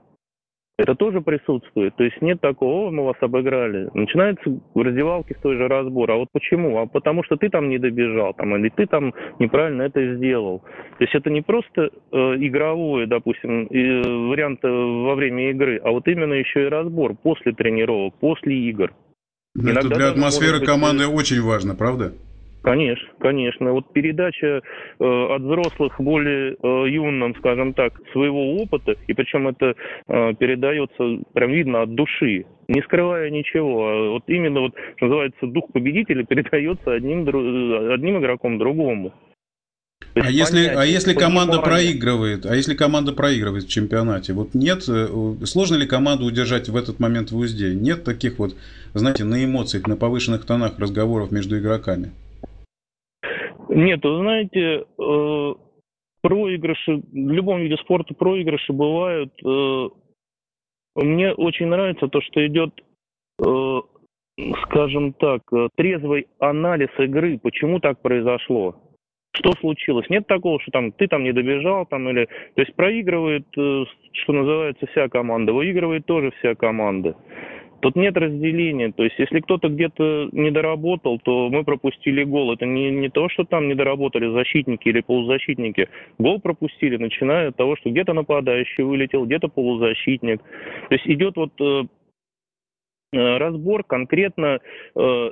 это 0.81 0.95
тоже 0.95 1.21
присутствует. 1.21 1.95
То 1.95 2.03
есть 2.03 2.19
нет 2.21 2.41
такого, 2.41 2.89
мы 2.89 3.05
вас 3.05 3.15
обыграли. 3.21 3.89
Начинается 3.93 4.49
в 4.73 4.81
раздевалке 4.81 5.35
с 5.35 5.41
той 5.41 5.55
же 5.55 5.67
разбор. 5.67 6.09
А 6.09 6.15
вот 6.15 6.29
почему? 6.31 6.79
А 6.79 6.87
потому 6.87 7.23
что 7.23 7.35
ты 7.35 7.49
там 7.49 7.69
не 7.69 7.77
добежал, 7.77 8.33
там, 8.33 8.55
или 8.55 8.69
ты 8.69 8.87
там 8.87 9.13
неправильно 9.37 9.83
это 9.83 10.15
сделал. 10.15 10.63
То 10.97 11.03
есть 11.03 11.13
это 11.13 11.29
не 11.29 11.41
просто 11.41 11.83
э, 11.83 12.17
игровой, 12.39 13.05
допустим, 13.05 13.67
э, 13.67 14.27
вариант 14.29 14.63
э, 14.63 14.67
во 14.69 15.13
время 15.13 15.51
игры, 15.51 15.79
а 15.83 15.91
вот 15.91 16.07
именно 16.07 16.33
еще 16.33 16.65
и 16.65 16.69
разбор 16.69 17.15
после 17.15 17.51
тренировок, 17.51 18.15
после 18.19 18.55
игр. 18.55 18.91
Это 19.55 19.87
для 19.87 20.09
атмосферы 20.09 20.59
быть... 20.59 20.67
команды 20.67 21.05
очень 21.05 21.41
важно, 21.41 21.75
правда? 21.75 22.13
Конечно, 22.61 23.07
конечно. 23.19 23.73
Вот 23.73 23.91
передача 23.91 24.61
э, 24.99 25.03
от 25.03 25.41
взрослых 25.41 25.99
более 25.99 26.55
э, 26.61 26.89
юным, 26.89 27.35
скажем 27.37 27.73
так, 27.73 27.93
своего 28.11 28.57
опыта, 28.57 28.95
и 29.07 29.13
причем 29.13 29.47
это 29.47 29.73
э, 30.07 30.33
передается 30.35 31.23
прям 31.33 31.51
видно 31.51 31.81
от 31.81 31.95
души, 31.95 32.45
не 32.67 32.81
скрывая 32.83 33.31
ничего. 33.31 33.87
А 33.87 34.09
вот 34.11 34.23
именно 34.27 34.61
вот, 34.61 34.75
что 34.97 35.05
называется, 35.05 35.47
дух 35.47 35.71
победителя 35.73 36.23
передается 36.29 36.93
одним, 36.93 37.21
одним 37.91 38.19
игроком 38.19 38.59
другому. 38.59 39.11
А 40.13 40.29
если, 40.29 40.65
а 40.65 40.83
если 40.85 41.13
команда 41.13 41.59
проигрывает, 41.59 42.45
а 42.45 42.55
если 42.55 42.75
команда 42.75 43.13
проигрывает 43.13 43.63
в 43.63 43.69
чемпионате, 43.69 44.33
вот 44.33 44.53
нет, 44.53 44.83
э, 44.87 45.07
сложно 45.45 45.75
ли 45.77 45.87
команду 45.87 46.25
удержать 46.25 46.69
в 46.69 46.75
этот 46.75 46.99
момент 46.99 47.31
в 47.31 47.37
узде? 47.37 47.73
Нет 47.73 48.03
таких 48.03 48.37
вот, 48.37 48.55
знаете, 48.93 49.23
на 49.23 49.43
эмоциях, 49.43 49.87
на 49.87 49.95
повышенных 49.95 50.45
тонах 50.45 50.77
разговоров 50.77 51.31
между 51.31 51.57
игроками? 51.57 52.11
Нет, 53.73 54.03
вы 54.03 54.17
знаете, 54.17 54.83
э, 54.99 55.53
проигрыши, 56.21 56.97
в 56.97 57.31
любом 57.31 57.61
виде 57.61 57.77
спорта 57.77 58.13
проигрыши 58.13 58.73
бывают. 58.73 59.33
Э, 59.45 59.89
мне 60.95 61.31
очень 61.31 61.67
нравится 61.67 62.09
то, 62.09 62.19
что 62.19 62.45
идет, 62.45 62.73
э, 63.41 63.81
скажем 64.63 65.13
так, 65.13 65.43
трезвый 65.77 66.27
анализ 66.39 66.89
игры, 66.99 67.39
почему 67.39 67.79
так 67.79 68.01
произошло. 68.01 68.75
Что 69.33 69.53
случилось? 69.53 70.09
Нет 70.09 70.27
такого, 70.27 70.59
что 70.59 70.71
там 70.71 70.91
ты 70.91 71.07
там 71.07 71.23
не 71.23 71.31
добежал, 71.31 71.85
там 71.85 72.09
или. 72.09 72.25
То 72.55 72.61
есть 72.63 72.75
проигрывает, 72.75 73.45
что 73.53 74.33
называется, 74.33 74.85
вся 74.87 75.07
команда, 75.07 75.53
выигрывает 75.53 76.05
тоже 76.05 76.31
вся 76.39 76.55
команда. 76.55 77.15
Тут 77.81 77.95
нет 77.95 78.15
разделения. 78.15 78.91
То 78.91 79.03
есть, 79.03 79.17
если 79.17 79.39
кто-то 79.39 79.67
где-то 79.67 80.29
не 80.31 80.51
доработал, 80.51 81.19
то 81.19 81.49
мы 81.49 81.63
пропустили 81.63 82.23
гол. 82.23 82.53
Это 82.53 82.65
не, 82.65 82.91
не 82.91 83.09
то, 83.09 83.27
что 83.29 83.43
там 83.43 83.67
не 83.67 83.75
доработали 83.75 84.31
защитники 84.31 84.87
или 84.87 85.01
полузащитники. 85.01 85.89
Гол 86.19 86.39
пропустили, 86.39 86.97
начиная 86.97 87.49
от 87.49 87.57
того, 87.57 87.75
что 87.75 87.89
где-то 87.89 88.13
нападающий 88.13 88.83
вылетел, 88.83 89.25
где-то 89.25 89.47
полузащитник. 89.47 90.41
То 90.89 90.95
есть 90.95 91.07
идет 91.07 91.35
вот 91.35 91.59
э, 91.59 91.83
э, 93.13 93.37
разбор 93.37 93.83
конкретно, 93.83 94.59
э, 94.95 95.31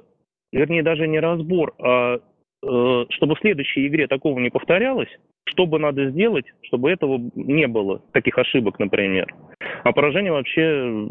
вернее, 0.52 0.82
даже 0.82 1.08
не 1.08 1.20
разбор, 1.20 1.76
а 1.78 2.16
э, 2.16 3.06
чтобы 3.10 3.36
в 3.36 3.40
следующей 3.42 3.86
игре 3.86 4.08
такого 4.08 4.40
не 4.40 4.50
повторялось, 4.50 5.10
что 5.46 5.68
бы 5.68 5.78
надо 5.78 6.10
сделать, 6.10 6.46
чтобы 6.64 6.90
этого 6.90 7.30
не 7.36 7.68
было, 7.68 8.02
таких 8.12 8.40
ошибок, 8.40 8.80
например. 8.80 9.34
А 9.84 9.92
поражение 9.92 10.32
вообще 10.32 11.08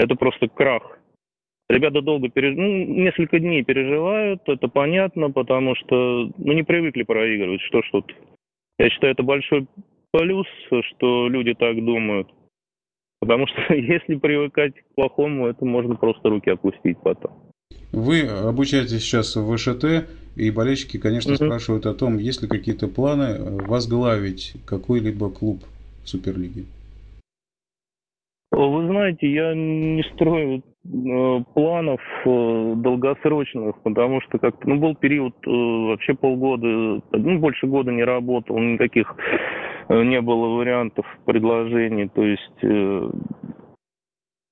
это 0.00 0.14
просто 0.14 0.48
крах. 0.48 0.98
Ребята 1.68 2.02
долго 2.02 2.28
переж... 2.28 2.56
ну, 2.56 2.84
несколько 2.84 3.38
дней 3.38 3.62
переживают, 3.62 4.42
это 4.46 4.66
понятно, 4.68 5.30
потому 5.30 5.76
что 5.76 6.30
ну, 6.36 6.52
не 6.52 6.64
привыкли 6.64 7.04
проигрывать. 7.04 7.60
Что 7.62 7.82
ж 7.82 7.88
тут? 7.92 8.12
Я 8.78 8.90
считаю, 8.90 9.12
это 9.12 9.22
большой 9.22 9.68
плюс, 10.10 10.46
что 10.66 11.28
люди 11.28 11.54
так 11.54 11.76
думают. 11.84 12.28
Потому 13.20 13.46
что 13.46 13.74
если 13.74 14.16
привыкать 14.16 14.74
к 14.74 14.94
плохому, 14.96 15.46
это 15.46 15.64
можно 15.64 15.94
просто 15.94 16.28
руки 16.30 16.50
опустить 16.50 16.98
потом. 17.02 17.32
Вы 17.92 18.22
обучаетесь 18.22 19.02
сейчас 19.02 19.36
в 19.36 19.56
ВШТ, 19.56 20.08
и 20.36 20.50
болельщики, 20.50 20.98
конечно, 20.98 21.32
mm-hmm. 21.32 21.46
спрашивают 21.46 21.86
о 21.86 21.94
том, 21.94 22.18
есть 22.18 22.42
ли 22.42 22.48
какие-то 22.48 22.88
планы 22.88 23.38
возглавить 23.66 24.54
какой-либо 24.64 25.30
клуб 25.30 25.62
в 26.04 26.08
Суперлиге. 26.08 26.64
Вы 28.52 28.86
знаете, 28.88 29.30
я 29.30 29.54
не 29.54 30.02
строю 30.14 30.58
э, 30.84 31.44
планов 31.54 32.00
э, 32.24 32.74
долгосрочных, 32.76 33.80
потому 33.82 34.20
что 34.22 34.38
как 34.38 34.66
ну, 34.66 34.76
был 34.76 34.96
период 34.96 35.34
э, 35.46 35.50
вообще 35.50 36.14
полгода, 36.14 36.66
ну, 36.66 37.38
больше 37.38 37.68
года 37.68 37.92
не 37.92 38.02
работал, 38.02 38.58
никаких 38.58 39.14
не 39.88 40.20
было 40.20 40.56
вариантов 40.56 41.04
предложений. 41.26 42.10
То 42.14 42.22
есть 42.22 42.60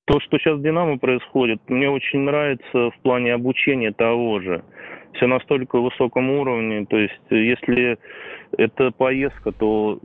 то, 0.07 0.21
что 0.21 0.39
сейчас 0.39 0.59
в 0.59 0.63
«Динамо» 0.63 0.99
происходит, 0.99 1.61
мне 1.69 1.89
очень 1.89 2.21
нравится 2.21 2.91
в 2.91 2.99
плане 3.03 3.35
обучения 3.35 3.93
того 3.93 4.41
же. 4.41 4.65
Все 5.13 5.27
настолько 5.29 5.79
высоком 5.79 6.31
уровне. 6.31 6.87
То 6.87 6.97
есть 6.97 7.21
если 7.31 7.99
это 8.57 8.91
поездка, 8.91 9.53
то 9.53 9.99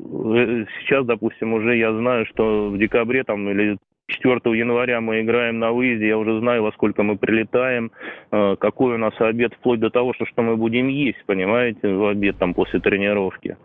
сейчас, 0.82 1.06
допустим, 1.06 1.54
уже 1.54 1.78
я 1.78 1.94
знаю, 1.94 2.26
что 2.28 2.70
в 2.70 2.78
декабре 2.78 3.24
там 3.24 3.50
или 3.50 3.78
4 4.08 4.40
января 4.58 5.02
мы 5.02 5.22
играем 5.22 5.60
на 5.60 5.72
выезде, 5.72 6.08
я 6.08 6.18
уже 6.18 6.40
знаю, 6.40 6.64
во 6.64 6.72
сколько 6.74 7.04
мы 7.04 7.18
прилетаем, 7.18 7.92
э, 8.32 8.56
какой 8.60 8.96
у 8.96 8.98
нас 8.98 9.14
обед, 9.20 9.54
вплоть 9.54 9.80
до 9.80 9.90
того, 9.90 10.14
что, 10.14 10.26
что 10.26 10.42
мы 10.42 10.58
будем 10.58 10.88
есть, 10.88 11.24
понимаете, 11.26 11.88
в 11.88 12.08
обед 12.08 12.38
там 12.38 12.54
после 12.54 12.80
тренировки. 12.80 13.58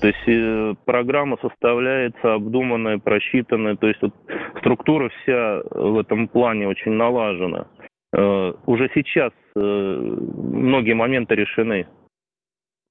То 0.00 0.06
есть 0.06 0.28
э, 0.28 0.74
программа 0.86 1.36
составляется 1.42 2.34
обдуманная, 2.34 2.98
просчитанная, 2.98 3.76
то 3.76 3.86
есть 3.86 4.00
вот, 4.00 4.14
структура 4.58 5.10
вся 5.22 5.62
в 5.70 5.98
этом 5.98 6.28
плане 6.28 6.68
очень 6.68 6.92
налажена. 6.92 7.66
Э, 8.14 8.52
уже 8.66 8.90
сейчас 8.94 9.32
многие 9.54 10.94
моменты 10.94 11.34
решены 11.34 11.86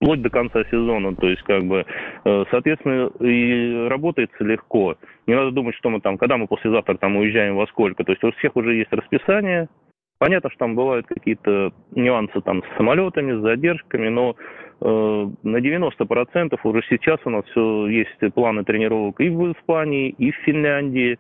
вплоть 0.02 0.22
до 0.22 0.30
конца 0.30 0.64
сезона. 0.66 1.16
То 1.16 1.28
есть, 1.28 1.44
как 1.44 1.64
бы, 1.64 1.86
э, 2.26 2.44
соответственно, 2.50 3.12
и 3.20 3.88
работается 3.88 4.44
легко. 4.44 4.96
Не 5.28 5.36
надо 5.36 5.52
думать, 5.52 5.76
что 5.76 5.90
мы 5.90 6.02
там, 6.02 6.18
когда 6.18 6.38
мы 6.38 6.48
послезавтра 6.48 6.96
там 6.96 7.16
уезжаем 7.18 7.56
во 7.56 7.68
сколько. 7.68 8.04
То 8.04 8.12
есть 8.12 8.24
у 8.24 8.32
всех 8.34 8.56
уже 8.56 8.74
есть 8.74 8.92
расписание. 8.92 9.70
Понятно, 10.18 10.50
что 10.50 10.60
там 10.60 10.76
бывают 10.76 11.08
какие-то 11.08 11.72
нюансы 11.92 12.42
там 12.42 12.64
с 12.64 12.78
самолетами, 12.78 13.40
с 13.40 13.42
задержками, 13.42 14.08
но 14.10 14.36
э, 14.82 15.28
на 15.44 15.58
90% 15.58 16.60
уже 16.64 16.82
сейчас 16.90 17.20
у 17.26 17.30
нас 17.30 17.46
все 17.46 17.88
есть 17.88 18.34
планы 18.34 18.64
тренировок 18.64 19.20
и 19.20 19.30
в 19.30 19.52
Испании, 19.54 20.10
и 20.10 20.32
в 20.32 20.36
Финляндии. 20.46 21.18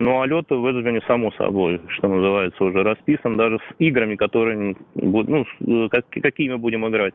Ну, 0.00 0.20
а 0.20 0.26
лед 0.26 0.46
в 0.50 0.66
Эджбене, 0.66 1.00
само 1.06 1.30
собой, 1.32 1.80
что 1.88 2.08
называется, 2.08 2.64
уже 2.64 2.82
расписан, 2.82 3.36
даже 3.36 3.58
с 3.58 3.74
играми, 3.78 4.16
которые, 4.16 4.76
ну, 4.94 5.46
э, 5.60 5.88
как, 5.88 6.08
какие 6.10 6.52
будем 6.54 6.86
играть. 6.88 7.14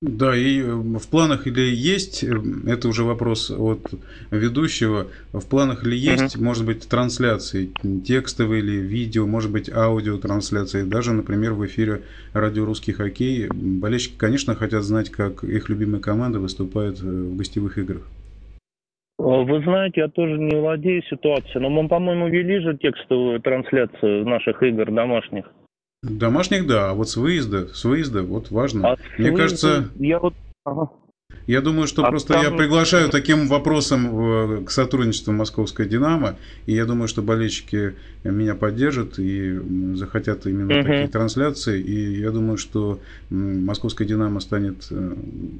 Да, 0.00 0.36
и 0.36 0.60
э, 0.60 0.64
в 0.64 1.10
планах 1.10 1.48
или 1.48 1.60
есть, 1.60 2.22
э, 2.22 2.28
это 2.68 2.86
уже 2.86 3.02
вопрос 3.02 3.50
от 3.50 3.80
ведущего, 4.30 5.08
в 5.32 5.44
планах 5.48 5.84
ли 5.84 5.96
есть, 5.98 6.36
uh-huh. 6.36 6.44
может 6.44 6.64
быть, 6.64 6.88
трансляции, 6.88 7.70
текстовые 8.06 8.62
или 8.62 8.76
видео, 8.76 9.26
может 9.26 9.50
быть, 9.50 9.68
аудиотрансляции, 9.68 10.84
даже, 10.84 11.12
например, 11.12 11.54
в 11.54 11.66
эфире 11.66 12.02
радио 12.32 12.64
«Русский 12.64 12.92
хоккей». 12.92 13.48
Болельщики, 13.52 14.16
конечно, 14.16 14.54
хотят 14.54 14.84
знать, 14.84 15.10
как 15.10 15.42
их 15.42 15.68
любимая 15.68 16.00
команда 16.00 16.38
выступает 16.38 17.02
э, 17.02 17.04
в 17.04 17.36
гостевых 17.36 17.76
играх. 17.78 18.02
Вы 19.18 19.62
знаете, 19.64 20.02
я 20.02 20.08
тоже 20.08 20.38
не 20.38 20.54
владею 20.54 21.02
ситуацией, 21.10 21.60
но 21.60 21.70
мы, 21.70 21.88
по-моему, 21.88 22.28
вели 22.28 22.60
же 22.60 22.78
текстовую 22.78 23.40
трансляцию 23.40 24.24
наших 24.24 24.62
игр 24.62 24.92
домашних. 24.92 25.46
Домашних, 26.02 26.66
да, 26.66 26.90
а 26.90 26.94
вот 26.94 27.08
с 27.08 27.16
выезда, 27.16 27.74
с 27.74 27.84
выезда, 27.84 28.22
вот 28.22 28.50
важно. 28.50 28.92
А 28.92 28.96
Мне 29.18 29.32
выезда, 29.32 29.36
кажется, 29.36 29.90
я 29.98 30.20
вот, 30.20 30.34
ага. 30.64 30.90
Я 31.48 31.62
думаю, 31.62 31.86
что 31.86 32.04
а 32.04 32.10
просто 32.10 32.34
я 32.34 32.50
приглашаю 32.50 33.08
таким 33.08 33.48
вопросом 33.48 34.64
к 34.66 34.70
сотрудничеству 34.70 35.32
Московской 35.32 35.88
«Динамо», 35.88 36.36
и 36.66 36.74
я 36.74 36.84
думаю, 36.84 37.08
что 37.08 37.22
болельщики 37.22 37.94
меня 38.22 38.54
поддержат 38.54 39.18
и 39.18 39.58
захотят 39.94 40.46
именно 40.46 40.78
угу. 40.78 40.86
такие 40.86 41.08
трансляции, 41.08 41.80
и 41.80 42.20
я 42.20 42.30
думаю, 42.32 42.58
что 42.58 43.00
Московская 43.30 44.04
«Динамо» 44.04 44.40
станет 44.40 44.88
э, 44.90 45.14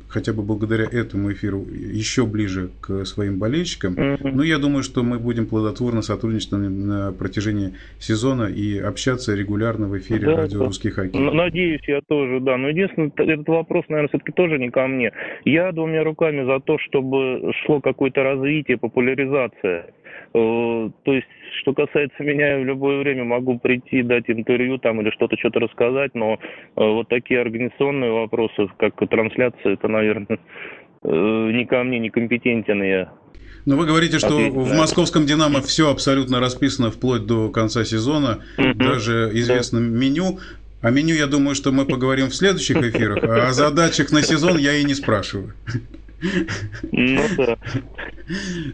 хотя 0.09 0.33
бы 0.33 0.43
благодаря 0.43 0.85
этому 0.85 1.33
эфиру 1.33 1.65
еще 1.73 2.27
ближе 2.27 2.69
к 2.83 3.07
своим 3.07 3.39
болельщикам. 3.39 3.93
Угу. 3.93 4.29
Ну, 4.29 4.43
я 4.43 4.59
думаю, 4.59 4.83
что 4.83 5.03
мы 5.03 5.19
будем 5.19 5.47
плодотворно 5.47 6.03
сотрудничать 6.03 6.53
на 6.53 7.13
протяжении 7.13 7.75
сезона 7.99 8.45
и 8.45 8.79
общаться 8.79 9.35
регулярно 9.35 9.89
в 9.89 9.97
эфире 9.97 10.27
да, 10.27 10.37
радио 10.37 10.65
«Русский 10.65 10.91
хоккей». 10.91 11.19
Надеюсь, 11.19 11.87
я 11.87 12.01
тоже, 12.07 12.41
да. 12.41 12.59
Но 12.59 12.69
единственное, 12.69 13.11
этот 13.17 13.49
вопрос, 13.49 13.85
наверное, 13.89 14.09
все-таки 14.09 14.33
тоже 14.33 14.59
не 14.59 14.71
ко 14.71 14.87
мне. 14.87 15.13
Я 15.45 15.73
двумя 15.79 16.05
руками 16.05 16.45
за 16.45 16.61
то, 16.61 16.79
чтобы 16.79 17.53
шло 17.65 17.81
какое-то 17.81 18.23
развитие, 18.23 18.77
популяризация. 18.77 19.87
Э, 20.35 20.91
то 21.05 21.13
есть, 21.13 21.27
что 21.61 21.73
касается 21.73 22.23
меня, 22.23 22.57
я 22.57 22.59
в 22.59 22.65
любое 22.65 22.99
время 22.99 23.25
могу 23.25 23.59
прийти, 23.59 24.03
дать 24.03 24.25
интервью 24.29 24.79
там 24.79 25.01
или 25.01 25.11
что-то, 25.11 25.37
что-то 25.39 25.61
рассказать, 25.61 26.15
но 26.15 26.35
э, 26.35 26.37
вот 26.77 27.09
такие 27.09 27.41
организационные 27.41 28.11
вопросы, 28.11 28.69
как 28.79 28.95
трансляция, 29.09 29.75
это, 29.75 29.89
наверное, 29.89 30.39
э, 31.03 31.51
не 31.55 31.65
ко 31.65 31.83
мне, 31.85 31.99
не 31.99 32.11
компетентен 32.11 32.83
я. 32.83 33.13
Но 33.65 33.77
вы 33.77 33.87
говорите, 33.87 34.19
что 34.19 34.29
Ответить, 34.29 34.55
в 34.55 34.77
московском 34.77 35.27
«Динамо» 35.27 35.61
все 35.61 35.91
абсолютно 35.91 36.41
расписано 36.41 36.91
вплоть 36.91 37.27
до 37.27 37.51
конца 37.51 37.85
сезона, 37.85 38.39
даже 38.57 39.31
известно 39.35 39.81
да. 39.81 39.87
меню. 39.87 40.39
О 40.81 40.91
меню, 40.91 41.15
я 41.15 41.27
думаю, 41.27 41.55
что 41.55 41.73
мы 41.73 41.85
поговорим 41.85 42.29
в 42.29 42.35
следующих 42.35 42.77
эфирах, 42.77 43.25
а 43.25 43.49
о 43.49 43.53
задачах 43.53 44.13
на 44.13 44.23
сезон 44.23 44.59
я 44.59 44.75
и 44.75 44.85
не 44.85 44.95
спрашиваю. 44.95 45.55
Ну 46.93 47.23
да. 47.37 47.57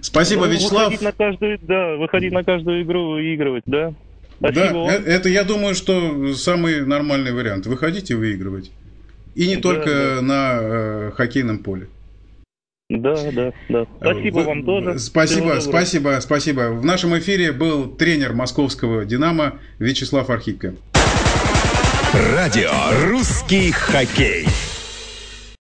Спасибо, 0.01 0.47
ну, 0.47 0.53
Вячеслав. 0.53 0.85
Выходить 0.85 1.03
на 1.03 1.13
каждую, 1.13 1.59
да, 1.63 1.97
выходить 1.97 2.33
на 2.33 2.45
каждую 2.45 2.83
игру 2.83 3.13
выигрывать, 3.13 3.65
да. 3.67 3.95
Спасибо 4.39 4.87
да, 4.87 4.93
это 4.95 5.29
я 5.29 5.45
думаю, 5.45 5.75
что 5.75 6.35
самый 6.35 6.85
нормальный 6.85 7.33
вариант. 7.33 7.67
Выходить 7.67 8.11
и 8.11 8.15
выигрывать. 8.15 8.71
И 9.35 9.47
не 9.47 9.57
да, 9.57 9.63
только 9.63 9.91
да. 10.17 10.23
на 10.23 10.59
э, 10.61 11.11
хоккейном 11.15 11.59
поле. 11.59 11.89
Да, 12.91 13.15
да, 13.33 13.53
да. 13.69 13.87
Спасибо 14.01 14.39
Вы, 14.39 14.45
вам 14.45 14.65
тоже. 14.65 14.99
Спасибо, 14.99 15.59
спасибо, 15.61 16.19
спасибо. 16.21 16.71
В 16.71 16.85
нашем 16.85 17.17
эфире 17.19 17.53
был 17.53 17.89
тренер 17.89 18.35
московского 18.35 19.05
«Динамо» 19.05 19.59
Вячеслав 19.79 20.29
Архипко. 20.29 20.75
Радио 22.15 22.71
«Русский 23.09 23.73
хоккей». 23.73 24.47